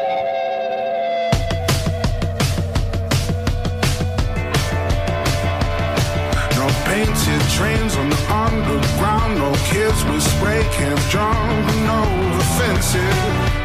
painted 6.91 7.43
trains 7.53 7.95
on 7.95 8.11
the 8.11 8.19
underground. 8.33 9.39
No 9.39 9.55
kids 9.67 10.05
with 10.07 10.21
spray 10.21 10.67
cans 10.73 11.09
jumping 11.13 11.89
over 11.89 12.43
fences. 12.59 13.62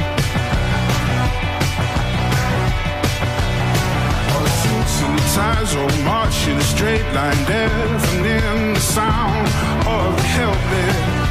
The 4.87 4.93
suits 4.93 5.09
and 5.11 5.31
ties 5.35 5.75
all 5.75 6.03
march 6.05 6.47
in 6.47 6.55
a 6.55 6.61
straight 6.61 7.03
line, 7.13 7.43
deafening 7.43 8.73
the 8.73 8.79
sound 8.79 9.47
of 9.85 10.15
the 10.15 10.23
helpless. 10.23 11.27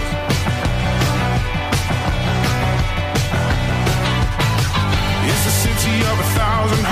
It's 5.31 5.47
a 5.47 5.55
city 5.65 5.97
of 6.05 6.17
a 6.21 6.29
thousand 6.37 6.85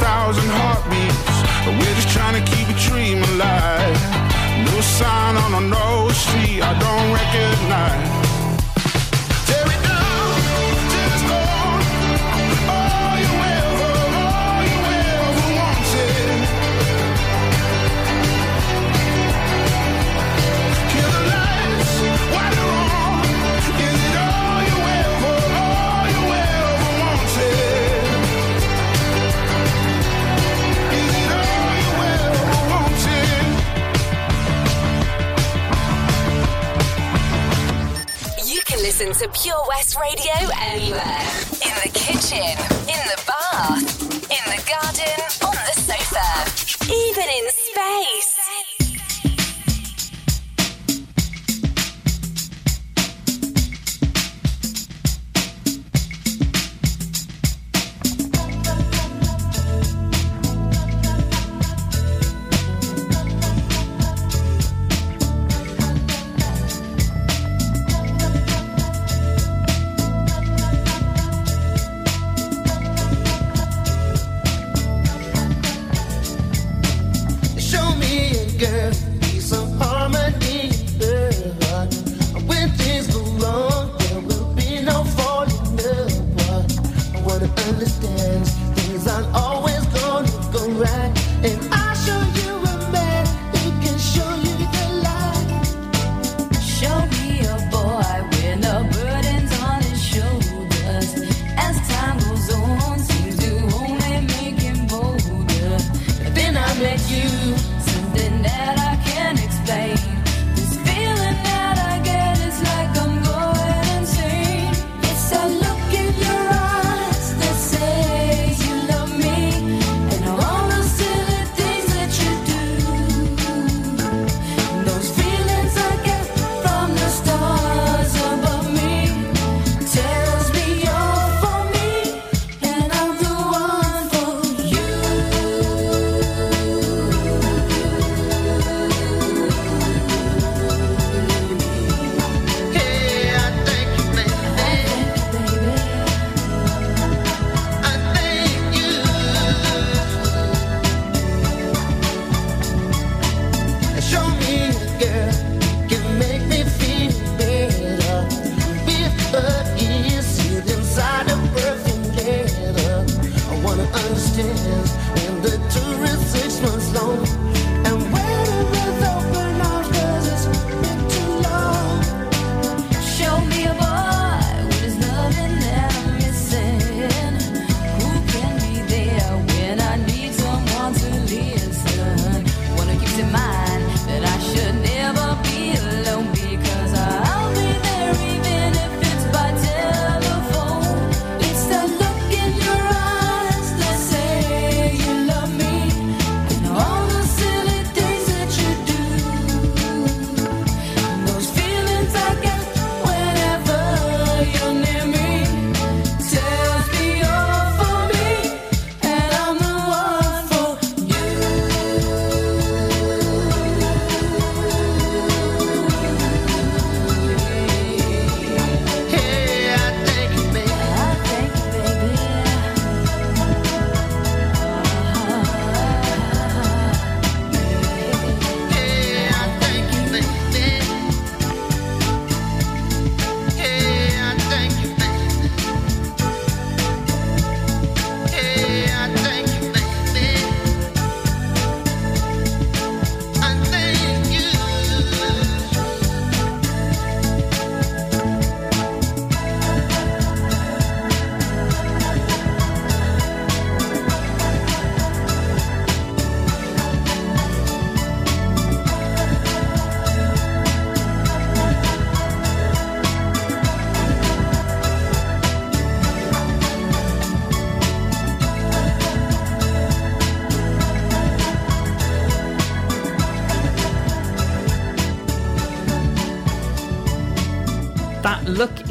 thousand 0.00 0.48
heartbeats. 0.48 1.34
We're 1.78 1.94
just 1.94 2.08
trying 2.08 2.36
to 2.42 2.44
keep 2.50 2.68
a 2.68 2.76
dream 2.88 3.22
alive. 3.22 4.00
No 4.66 4.80
sign 4.80 5.36
on 5.36 5.54
a 5.54 5.68
no 5.68 6.08
street 6.10 6.62
I 6.62 6.72
don't 6.78 7.12
recognize. 7.12 8.23
Listen 39.06 39.30
to 39.30 39.38
Pure 39.38 39.62
West 39.68 39.98
Radio 40.00 40.32
anywhere. 40.62 41.20
In 41.60 41.74
the 41.82 41.90
kitchen, 41.92 42.56
in 42.88 43.02
the 43.04 43.22
bath, 43.26 44.02
in 44.30 44.44
the 44.48 44.62
garden 44.66 45.13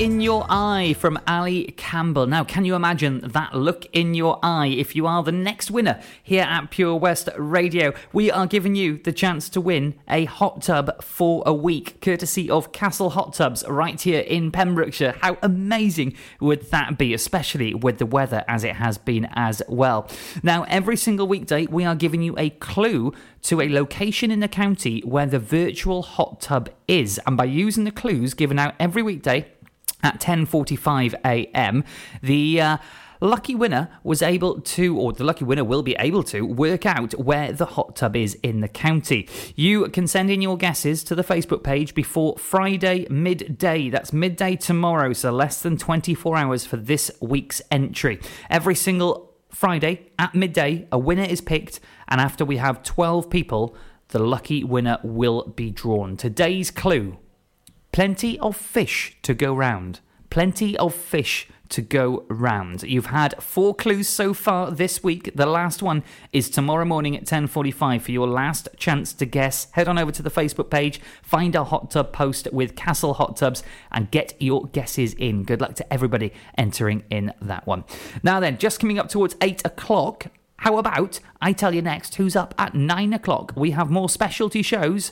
in 0.04 0.20
Your 0.20 0.46
Eye 0.50 0.92
from 1.00 1.18
Ali 1.26 1.74
Campbell. 1.78 2.28
Now, 2.28 2.44
can 2.44 2.66
you 2.66 2.76
imagine 2.76 3.22
that 3.22 3.56
look 3.56 3.86
in 3.94 4.14
your 4.14 4.38
eye 4.44 4.68
if 4.68 4.98
you 4.98 5.08
are 5.08 5.24
the 5.24 5.32
next 5.32 5.72
winner 5.72 6.02
here 6.22 6.44
at 6.44 6.72
Pure 6.72 6.98
West 6.98 7.30
Radio? 7.38 7.94
We 8.12 8.30
are 8.30 8.46
giving 8.46 8.76
you 8.76 8.98
the 8.98 9.14
chance 9.14 9.48
to 9.48 9.62
win 9.62 9.94
a 10.10 10.26
hot 10.26 10.62
tub 10.62 11.02
for 11.02 11.42
a 11.46 11.54
week, 11.54 12.02
courtesy 12.02 12.50
of 12.50 12.74
Castle 12.74 13.12
Hot 13.12 13.34
Tubs 13.34 13.64
right 13.66 14.02
here 14.02 14.20
in 14.20 14.52
Pembrokeshire. 14.52 15.16
How 15.22 15.38
amazing 15.42 16.18
would 16.42 16.64
that 16.72 16.98
be, 16.98 17.14
especially 17.14 17.74
with 17.74 18.00
the 18.00 18.06
weather 18.06 18.44
as 18.46 18.66
it 18.66 18.76
has 18.76 18.98
been 18.98 19.30
as 19.36 19.62
well? 19.70 20.10
Now, 20.44 20.64
every 20.64 20.98
single 20.98 21.30
weekday, 21.30 21.66
we 21.68 21.86
are 21.86 21.96
giving 21.96 22.22
you 22.22 22.36
a 22.38 22.50
clue 22.50 23.14
to 23.44 23.62
a 23.62 23.70
location 23.70 24.32
in 24.32 24.42
the 24.42 24.48
county 24.50 25.00
where 25.02 25.26
the 25.26 25.40
virtual 25.40 26.02
hot 26.02 26.42
tub 26.42 26.70
is. 26.90 27.22
And 27.26 27.38
by 27.38 27.46
using 27.46 27.86
the 27.86 27.92
clues 27.92 28.34
given 28.34 28.60
out 28.60 28.74
every 28.80 29.02
weekday 29.02 29.53
at 30.04 30.20
10:45 30.20 31.16
a.m., 31.26 31.84
the 32.22 32.62
uh, 32.62 32.78
lucky 33.24 33.56
winner 33.56 33.90
was 34.04 34.22
able 34.22 34.60
to 34.60 34.98
or 34.98 35.14
the 35.14 35.24
lucky 35.24 35.46
winner 35.46 35.64
will 35.64 35.82
be 35.82 35.96
able 35.98 36.24
to 36.24 36.42
work 36.42 36.86
out 36.86 37.14
where 37.14 37.54
the 37.54 37.66
hot 37.66 37.96
tub 37.96 38.16
is 38.16 38.36
in 38.44 38.60
the 38.60 38.68
county. 38.68 39.28
You 39.56 39.88
can 39.90 40.08
send 40.08 40.30
in 40.30 40.42
your 40.42 40.58
guesses 40.58 41.04
to 41.06 41.16
the 41.16 41.24
Facebook 41.24 41.64
page 41.64 41.96
before 41.96 42.38
Friday 42.38 43.08
midday. 43.10 43.90
That's 43.90 44.12
midday 44.12 44.58
tomorrow, 44.58 45.14
so 45.14 45.32
less 45.32 45.62
than 45.62 45.78
24 45.78 46.38
hours 46.38 46.66
for 46.66 46.78
this 46.78 47.10
week's 47.22 47.62
entry. 47.72 48.20
Every 48.50 48.76
single 48.76 49.34
Friday 49.50 50.12
at 50.20 50.36
midday, 50.36 50.88
a 50.92 50.98
winner 50.98 51.24
is 51.24 51.40
picked, 51.40 51.80
and 52.10 52.20
after 52.20 52.44
we 52.44 52.58
have 52.58 52.84
12 52.84 53.30
people, 53.30 53.76
the 54.10 54.20
lucky 54.20 54.64
winner 54.64 54.98
will 55.04 55.48
be 55.56 55.72
drawn. 55.72 56.18
Today's 56.18 56.72
clue 56.72 57.18
plenty 57.94 58.38
of 58.40 58.58
fish 58.58 59.16
to 59.22 59.34
go 59.34 59.54
round. 59.54 60.02
Plenty 60.30 60.76
of 60.78 60.94
fish 60.94 61.48
to 61.70 61.82
go 61.82 62.26
round. 62.28 62.84
You've 62.84 63.08
had 63.08 63.42
four 63.42 63.74
clues 63.74 64.10
so 64.10 64.34
far 64.34 64.72
this 64.72 65.04
week. 65.04 65.32
The 65.36 65.46
last 65.46 65.82
one 65.82 66.04
is 66.32 66.50
tomorrow 66.50 66.86
morning 66.86 67.16
at 67.16 67.26
10:45 67.26 68.02
for 68.02 68.12
your 68.12 68.28
last 68.28 68.68
chance 68.78 69.14
to 69.14 69.26
guess. 69.26 69.68
Head 69.72 69.88
on 69.88 69.98
over 69.98 70.12
to 70.12 70.24
the 70.24 70.32
Facebook 70.32 70.70
page, 70.70 71.00
find 71.22 71.56
our 71.56 71.66
hot 71.66 71.92
tub 71.92 72.12
post 72.12 72.48
with 72.52 72.76
Castle 72.76 73.14
Hot 73.14 73.38
Tubs 73.38 73.64
and 73.92 74.12
get 74.12 74.36
your 74.40 74.66
guesses 74.66 75.14
in. 75.14 75.44
Good 75.44 75.62
luck 75.62 75.76
to 75.76 75.94
everybody 75.94 76.34
entering 76.58 77.04
in 77.10 77.32
that 77.42 77.66
one. 77.66 77.84
Now 78.24 78.40
then, 78.40 78.58
just 78.58 78.80
coming 78.80 79.00
up 79.00 79.08
towards 79.08 79.36
8 79.40 79.66
o'clock, 79.66 80.28
how 80.58 80.78
about 80.78 81.20
I 81.42 81.54
tell 81.54 81.74
you 81.74 81.82
next 81.82 82.16
who's 82.16 82.36
up 82.36 82.54
at 82.58 82.74
9 82.74 83.14
o'clock? 83.14 83.54
We 83.56 83.72
have 83.72 83.90
more 83.90 84.10
specialty 84.10 84.64
shows 84.64 85.12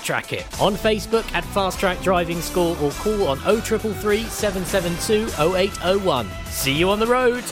Track 0.00 0.32
it 0.32 0.44
on 0.60 0.74
Facebook 0.74 1.30
at 1.32 1.44
Fast 1.46 1.78
Track 1.78 2.00
Driving 2.02 2.40
School 2.40 2.76
or 2.82 2.90
call 2.92 3.28
on 3.28 3.38
0333 3.38 4.24
772 4.24 5.26
0801. 5.42 6.28
See 6.46 6.72
you 6.72 6.90
on 6.90 6.98
the 6.98 7.06
road. 7.06 7.44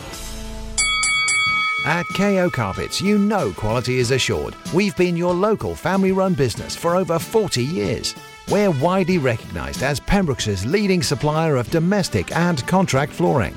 At 1.85 2.07
KO 2.17 2.49
Carpets, 2.49 3.01
you 3.01 3.19
know 3.19 3.53
quality 3.53 3.99
is 3.99 4.13
assured. 4.13 4.55
We've 4.73 4.97
been 4.97 5.17
your 5.17 5.35
local 5.35 5.75
family 5.75 6.13
run 6.13 6.35
business 6.35 6.77
for 6.77 6.95
over 6.95 7.19
40 7.19 7.65
years. 7.65 8.15
We're 8.49 8.71
widely 8.71 9.19
recognised 9.19 9.83
as 9.83 9.99
Pembrokeshire's 9.99 10.65
leading 10.65 11.03
supplier 11.03 11.57
of 11.57 11.71
domestic 11.71 12.35
and 12.37 12.65
contract 12.67 13.13
flooring. 13.13 13.57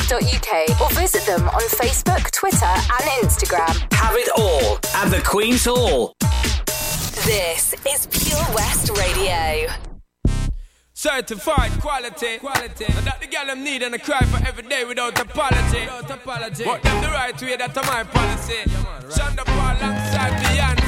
thequeenshall.org.uk 0.00 0.80
or 0.80 0.90
visit 0.94 1.24
them 1.26 1.48
on 1.48 1.60
Facebook, 1.62 2.30
Twitter, 2.32 2.64
and 2.64 3.28
Instagram. 3.28 3.92
Have 3.92 4.14
it 4.16 4.28
all 4.36 4.76
at 4.94 5.10
the 5.10 5.22
Queen's 5.24 5.64
Hall. 5.64 6.14
This 7.24 7.74
is 7.86 8.06
Pure 8.06 8.44
West 8.54 8.90
Radio. 8.96 9.68
Certified 10.92 11.72
quality, 11.80 12.38
quality. 12.38 12.84
And 12.86 13.06
that 13.06 13.20
the 13.20 13.26
girl 13.26 13.46
them 13.46 13.64
need 13.64 13.82
and 13.82 13.94
I 13.94 13.98
cry 13.98 14.20
for 14.20 14.46
every 14.46 14.64
day 14.64 14.84
without 14.84 15.18
apology. 15.18 15.80
Without 15.80 16.10
apology. 16.10 16.64
But 16.64 16.82
them 16.82 17.02
the 17.02 17.08
right 17.08 17.40
way, 17.42 17.56
that's 17.56 17.76
my 17.76 18.04
policy. 18.04 18.70
Sean 19.16 19.36
Paul 19.36 19.76
alongside 19.76 20.32
Beyonce. 20.42 20.79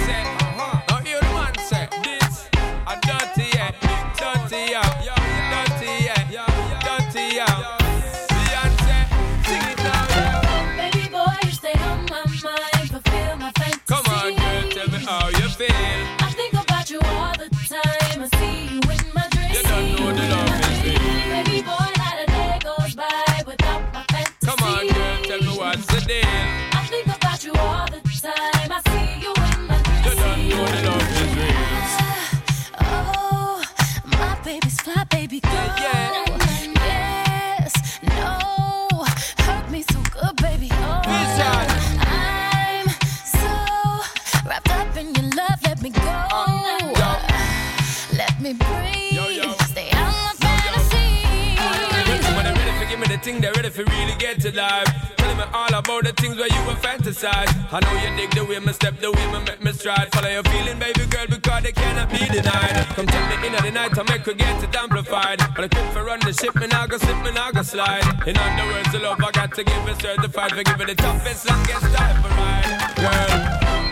Thing, 53.23 53.41
they're 53.41 53.53
ready 53.53 53.71
for 53.71 53.85
really 53.85 54.15
get 54.19 54.41
to 54.41 54.51
life. 54.55 54.89
Telling 55.17 55.37
me 55.37 55.45
all 55.55 55.73
about 55.73 56.05
the 56.05 56.13
things 56.13 56.37
where 56.37 56.49
you 56.49 56.63
were 56.67 56.79
fantasize. 56.83 57.51
I 57.71 57.79
know 57.79 57.95
you 58.03 58.11
dig 58.17 58.31
the 58.35 58.45
way 58.45 58.59
me 58.59 58.73
step, 58.73 58.99
the 58.99 59.13
way 59.13 59.27
make 59.47 59.63
me 59.63 59.73
stride. 59.73 60.11
Follow 60.13 60.29
your 60.29 60.43
feeling, 60.43 60.79
baby 60.79 61.07
girl, 61.07 61.27
because 61.29 61.63
they 61.63 61.73
cannot 61.73 62.11
be 62.11 62.19
denied. 62.19 62.75
Come 62.97 63.07
take 63.07 63.27
me 63.31 63.47
in 63.47 63.55
at 63.55 63.63
the 63.63 63.71
night, 63.71 63.97
I 63.97 64.03
make 64.11 64.27
her 64.27 64.35
get 64.35 64.63
it 64.63 64.75
amplified. 64.75 65.39
But 65.55 65.65
I 65.65 65.69
quit 65.69 65.93
for 65.93 66.05
run 66.05 66.21
the 66.21 66.33
ship, 66.33 66.55
me 66.57 66.67
now 66.67 66.87
go 66.87 66.99
slip, 66.99 67.23
me 67.23 67.31
now 67.31 67.53
go 67.53 67.63
slide. 67.63 68.03
In 68.27 68.37
other 68.37 68.67
words, 68.73 68.91
the 68.93 68.99
love 68.99 69.23
I 69.23 69.31
got 69.31 69.55
to 69.55 69.63
give 69.63 69.89
it 69.89 70.01
certified 70.03 70.51
for 70.51 70.63
giving 70.65 70.89
the 70.89 70.95
toughest, 70.97 71.49
longest 71.49 71.95
time 71.95 72.23
for 72.23 72.31
ride. 72.35 72.69
Girl, 72.99 73.31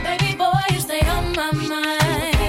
Baby 0.02 0.34
boy, 0.36 0.64
you 0.70 0.80
stay 0.80 1.02
on 1.06 1.32
my 1.36 1.52
mind. 1.52 2.39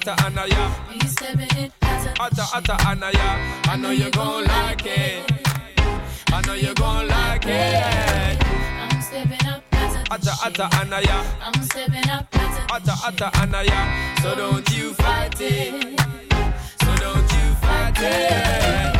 atta 0.00 0.24
anaya. 0.24 0.70
He's 0.92 1.22
atta 2.20 2.44
atta 2.54 2.88
anaya. 2.88 3.28
I 3.68 3.76
know 3.76 3.90
you 3.90 4.10
gon' 4.10 4.44
like 4.44 4.86
it. 4.86 5.30
I 6.32 6.40
know 6.46 6.54
you 6.54 6.74
gon' 6.74 7.08
like 7.08 7.44
it. 7.46 8.38
I'm 8.80 9.02
stepping 9.02 9.48
up. 9.48 9.62
Atta 10.10 10.32
atta 10.44 10.68
anaya. 10.80 11.24
I'm 11.42 11.62
stepping 11.64 12.08
up. 12.08 12.26
Atta 12.72 12.94
atta 13.06 13.30
anaya. 13.42 14.16
So 14.22 14.34
don't 14.34 14.70
you 14.76 14.94
fight 14.94 15.40
it. 15.40 16.00
So 16.80 16.96
don't 16.96 17.32
you 17.36 17.54
fight 17.60 18.00
it. 18.00 18.96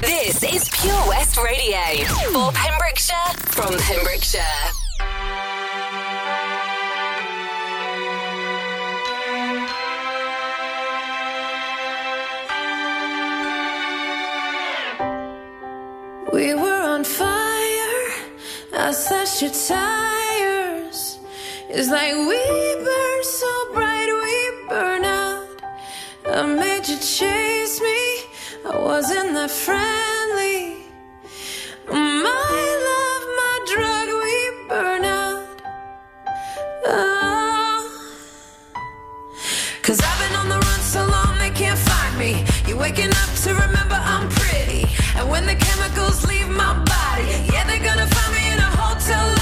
This 0.00 0.42
is 0.42 0.68
Pure 0.70 1.08
West 1.08 1.36
Radio 1.36 2.04
for 2.32 2.50
Pembrokeshire 2.52 3.34
from 3.52 3.78
Pembrokeshire. 3.78 4.79
We 16.40 16.54
were 16.54 16.82
on 16.94 17.04
fire 17.04 18.06
I 18.72 18.88
outside 18.88 19.28
your 19.42 19.50
tires. 19.50 21.18
It's 21.68 21.90
like 21.90 22.14
we 22.14 22.40
burn 22.86 23.22
so 23.24 23.52
bright, 23.74 24.08
we 24.24 24.66
burn 24.66 25.04
out. 25.04 25.46
I 26.26 26.46
made 26.46 26.88
you 26.88 26.96
chase 26.96 27.82
me, 27.82 28.00
I 28.64 28.74
wasn't 28.74 29.34
that 29.34 29.50
friendly. 29.50 30.76
My 31.86 32.62
love, 32.88 33.24
my 33.40 33.54
drug, 33.72 34.06
we 34.24 34.36
burn 34.70 35.04
out. 35.04 35.44
Oh. 36.86 37.82
Cause 39.82 40.00
I've 40.00 40.18
been 40.22 40.36
on 40.38 40.48
the 40.48 40.58
run 40.66 40.80
so 40.80 41.04
long 41.04 41.36
they 41.36 41.50
can't 41.50 41.78
find 41.78 42.18
me. 42.18 42.46
You're 42.66 42.78
waking 42.78 43.10
up 43.10 43.30
to 43.42 43.52
remember 43.52 43.96
I'm 43.96 44.29
and 45.20 45.28
when 45.28 45.44
the 45.44 45.54
chemicals 45.54 46.26
leave 46.26 46.48
my 46.48 46.72
body, 46.82 47.28
yeah, 47.52 47.66
they're 47.66 47.84
gonna 47.84 48.06
find 48.06 48.34
me 48.34 48.52
in 48.52 48.58
a 48.58 48.62
hotel. 48.62 49.39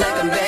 like 0.00 0.22
a 0.22 0.26
man. 0.26 0.47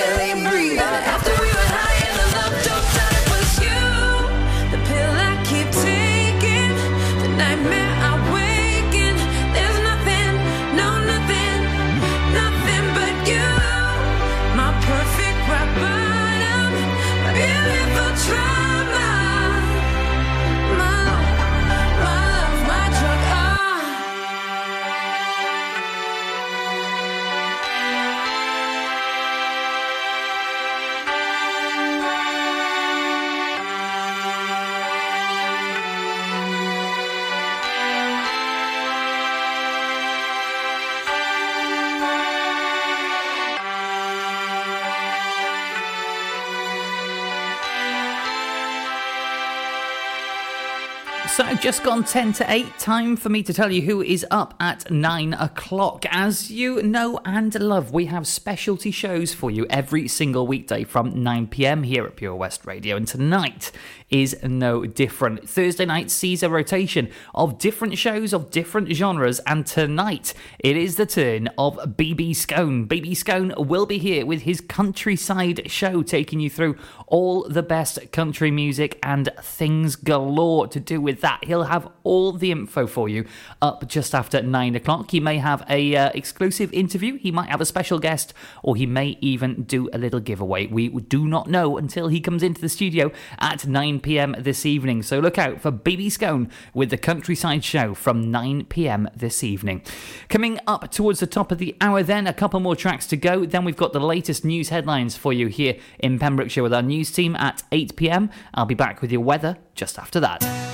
Just 51.71 51.85
gone 51.85 52.03
10 52.03 52.33
to 52.33 52.53
8. 52.53 52.79
Time 52.81 53.15
for 53.15 53.29
me 53.29 53.45
to 53.45 53.55
tell 53.55 53.71
you 53.71 53.83
who 53.83 54.03
is 54.03 54.27
up 54.33 54.55
at 54.59 54.91
9 54.91 55.35
o'clock. 55.35 56.05
As 56.11 56.51
you 56.51 56.83
know 56.83 57.21
and 57.25 57.55
love, 57.61 57.93
we 57.93 58.07
have 58.07 58.27
specialty 58.27 58.91
shows 58.91 59.33
for 59.33 59.53
you 59.53 59.69
every 59.71 60.09
single 60.09 60.49
weekday 60.49 60.83
from 60.83 61.23
9 61.23 61.47
pm 61.47 61.85
here 61.85 62.05
at 62.07 62.17
Pure 62.17 62.35
West 62.35 62.67
Radio. 62.67 62.97
And 62.97 63.07
tonight 63.07 63.71
is 64.11 64.37
no 64.43 64.85
different. 64.85 65.49
Thursday 65.49 65.85
night 65.85 66.11
sees 66.11 66.43
a 66.43 66.51
rotation 66.51 67.09
of 67.35 67.59
different 67.59 67.97
shows 67.97 68.33
of 68.33 68.51
different 68.51 68.93
genres. 68.93 69.39
And 69.41 69.67
tonight 69.67 70.35
it 70.59 70.77
is 70.77 70.97
the 70.97 71.07
turn 71.07 71.49
of 71.57 71.77
BB 71.77 72.35
Scone. 72.35 72.89
BB 72.89 73.17
Scone 73.17 73.55
will 73.57 73.87
be 73.87 73.99
here 73.99 74.27
with 74.27 74.43
his 74.43 74.61
countryside 74.61 75.71
show, 75.71 76.03
taking 76.03 76.41
you 76.41 76.51
through 76.51 76.77
all 77.07 77.49
the 77.49 77.63
best 77.63 78.11
country 78.13 78.51
music 78.51 78.99
and 79.03 79.31
things 79.43 79.97
galore 79.97 80.67
to 80.69 80.81
do 80.81 81.01
with 81.01 81.21
that. 81.21 81.45
He'll 81.45 81.65
have 81.65 81.89
all 82.03 82.33
the 82.33 82.51
info 82.51 82.87
for 82.87 83.09
you 83.09 83.25
up 83.63 83.87
just 83.89 84.15
after 84.15 84.43
nine 84.43 84.75
o'clock. 84.75 85.11
He 85.11 85.21
may 85.21 85.39
have 85.39 85.65
a 85.69 85.95
uh, 85.97 86.11
exclusive 86.15 86.73
interview, 86.73 87.17
he 87.17 87.31
might 87.31 87.49
have 87.49 87.61
a 87.61 87.67
special 87.67 87.99
guest, 87.99 88.35
or 88.63 88.77
he 88.77 88.87
may 88.87 89.19
even 89.21 89.63
do 89.63 89.89
a 89.93 89.99
little 89.99 90.21
giveaway. 90.21 90.67
We 90.67 90.89
do 90.89 91.27
not 91.27 91.49
know 91.49 91.79
until 91.79 92.09
he 92.09 92.21
comes 92.21 92.43
into 92.43 92.61
the 92.61 92.69
studio 92.69 93.13
at 93.39 93.67
9 93.67 94.00
pm 94.03 94.35
this 94.39 94.67
evening. 94.67 95.03
So 95.03 95.19
look 95.19 95.39
out 95.39 95.61
for 95.61 95.71
BB 95.71 96.11
Scone 96.13 96.51
with 96.75 96.91
the 96.91 96.99
Countryside 96.99 97.65
Show 97.65 97.95
from 97.95 98.31
9 98.31 98.65
pm 98.65 99.09
this 99.15 99.43
evening. 99.45 99.83
Coming 100.29 100.59
up 100.67 100.91
towards 100.91 101.21
the 101.21 101.27
top 101.27 101.53
of 101.53 101.59
the 101.59 101.77
hour, 101.81 102.03
then 102.03 102.27
a 102.27 102.33
couple 102.33 102.61
more 102.61 102.77
tracks 102.77 103.07
to 103.09 103.17
go. 103.17 103.45
Then 103.45 103.65
we've 103.65 103.77
got 103.77 103.93
the 103.93 104.01
latest 104.01 104.45
news 104.45 104.69
headlines 104.69 105.17
for 105.17 105.33
you 105.33 105.49
here 105.49 105.77
in 105.99 106.19
Pembrokeshire 106.19 106.63
with 106.63 106.75
our 106.75 106.83
news 106.83 107.11
team 107.11 107.37
at 107.37 107.63
8 107.73 107.97
pm. 107.97 108.31
I'll 108.55 108.67
be 108.67 108.75
back 108.75 109.03
with 109.03 109.13
your 109.13 109.23
weather 109.23 109.59
just 109.75 109.99
after 109.99 110.21
that. 110.21 110.70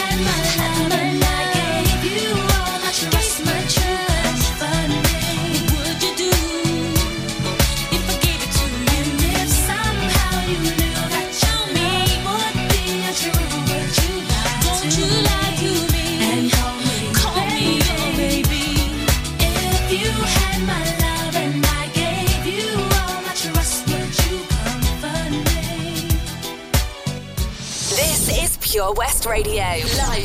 my 0.00 0.16
life. 0.16 0.79
Radio, 29.42 29.86
live 29.96 30.19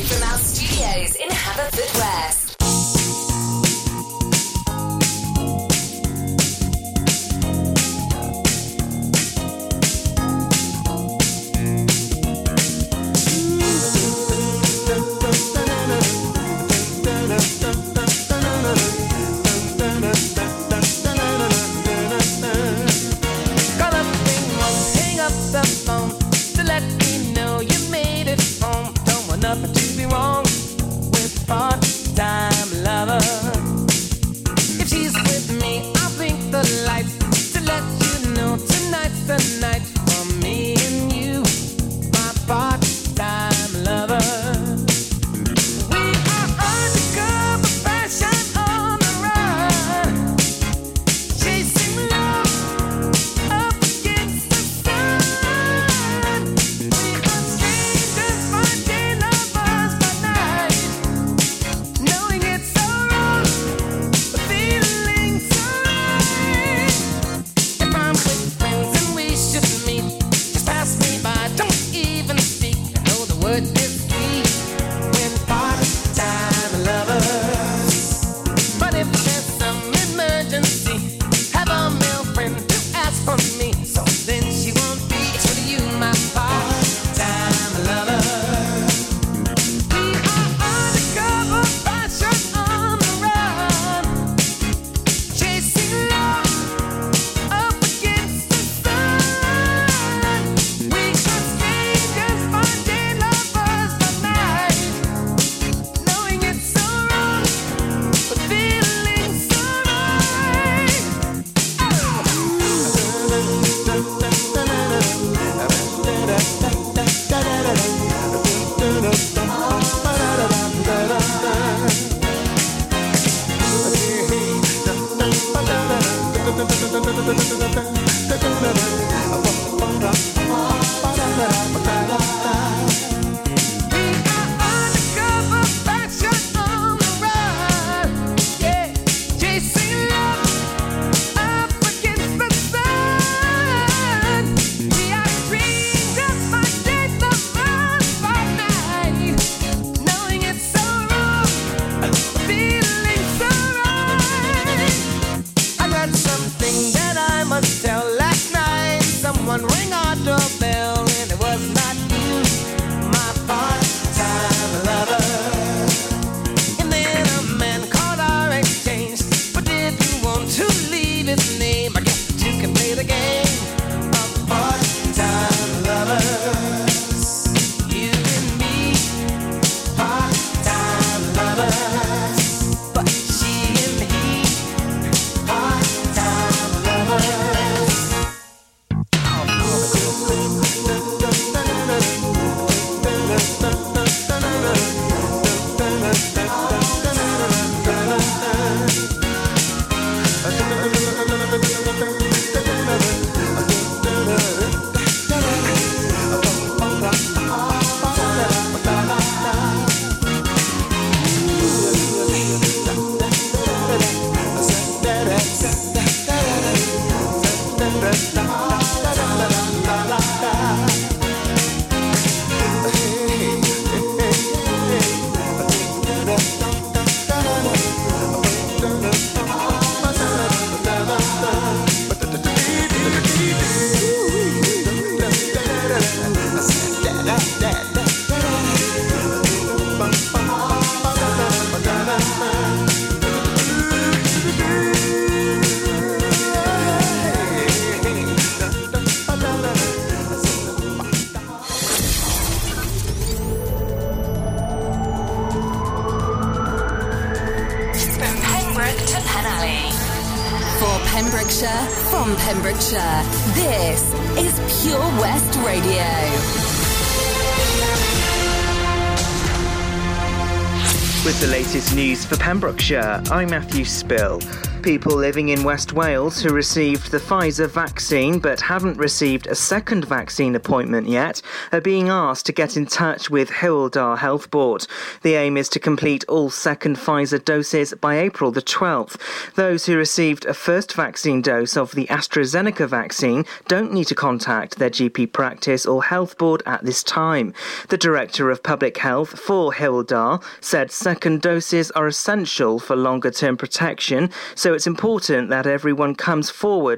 for 272.26 272.36
Pembrokeshire, 272.38 273.22
I'm 273.30 273.50
Matthew 273.50 273.84
Spill. 273.84 274.40
People 274.82 275.16
living 275.16 275.50
in 275.50 275.62
West 275.62 275.92
Wales 275.92 276.40
who 276.40 276.52
received 276.52 277.10
the 277.10 277.18
Pfizer 277.18 277.68
vaccine 277.68 278.38
but 278.40 278.60
haven't 278.60 278.98
received 278.98 279.46
a 279.46 279.54
second 279.54 280.04
vaccine 280.04 280.54
appointment 280.56 281.08
yet 281.08 281.40
are 281.72 281.80
being 281.80 282.08
asked 282.08 282.46
to 282.46 282.52
get 282.52 282.76
in 282.76 282.86
touch 282.86 283.30
with 283.30 283.50
Dda 283.50 284.18
Health 284.18 284.50
Board. 284.50 284.86
The 285.26 285.34
aim 285.34 285.56
is 285.56 285.68
to 285.70 285.80
complete 285.80 286.24
all 286.28 286.50
second 286.50 286.98
Pfizer 286.98 287.44
doses 287.44 287.92
by 288.00 288.16
April 288.16 288.52
the 288.52 288.62
12th. 288.62 289.16
Those 289.56 289.84
who 289.86 289.96
received 289.96 290.44
a 290.44 290.54
first 290.54 290.92
vaccine 290.92 291.42
dose 291.42 291.76
of 291.76 291.96
the 291.96 292.06
AstraZeneca 292.06 292.88
vaccine 292.88 293.44
don't 293.66 293.92
need 293.92 294.04
to 294.04 294.14
contact 294.14 294.78
their 294.78 294.88
GP 294.88 295.32
practice 295.32 295.84
or 295.84 296.04
health 296.04 296.38
board 296.38 296.62
at 296.64 296.84
this 296.84 297.02
time. 297.02 297.52
The 297.88 297.98
Director 297.98 298.52
of 298.52 298.62
Public 298.62 298.98
Health 298.98 299.36
for 299.36 299.72
Dda 299.72 300.44
said 300.60 300.92
second 300.92 301.42
doses 301.42 301.90
are 301.90 302.06
essential 302.06 302.78
for 302.78 302.94
longer 302.94 303.32
term 303.32 303.56
protection, 303.56 304.30
so 304.54 304.74
it's 304.74 304.86
important 304.86 305.50
that 305.50 305.66
everyone 305.66 306.14
comes 306.14 306.50
forward 306.50 306.94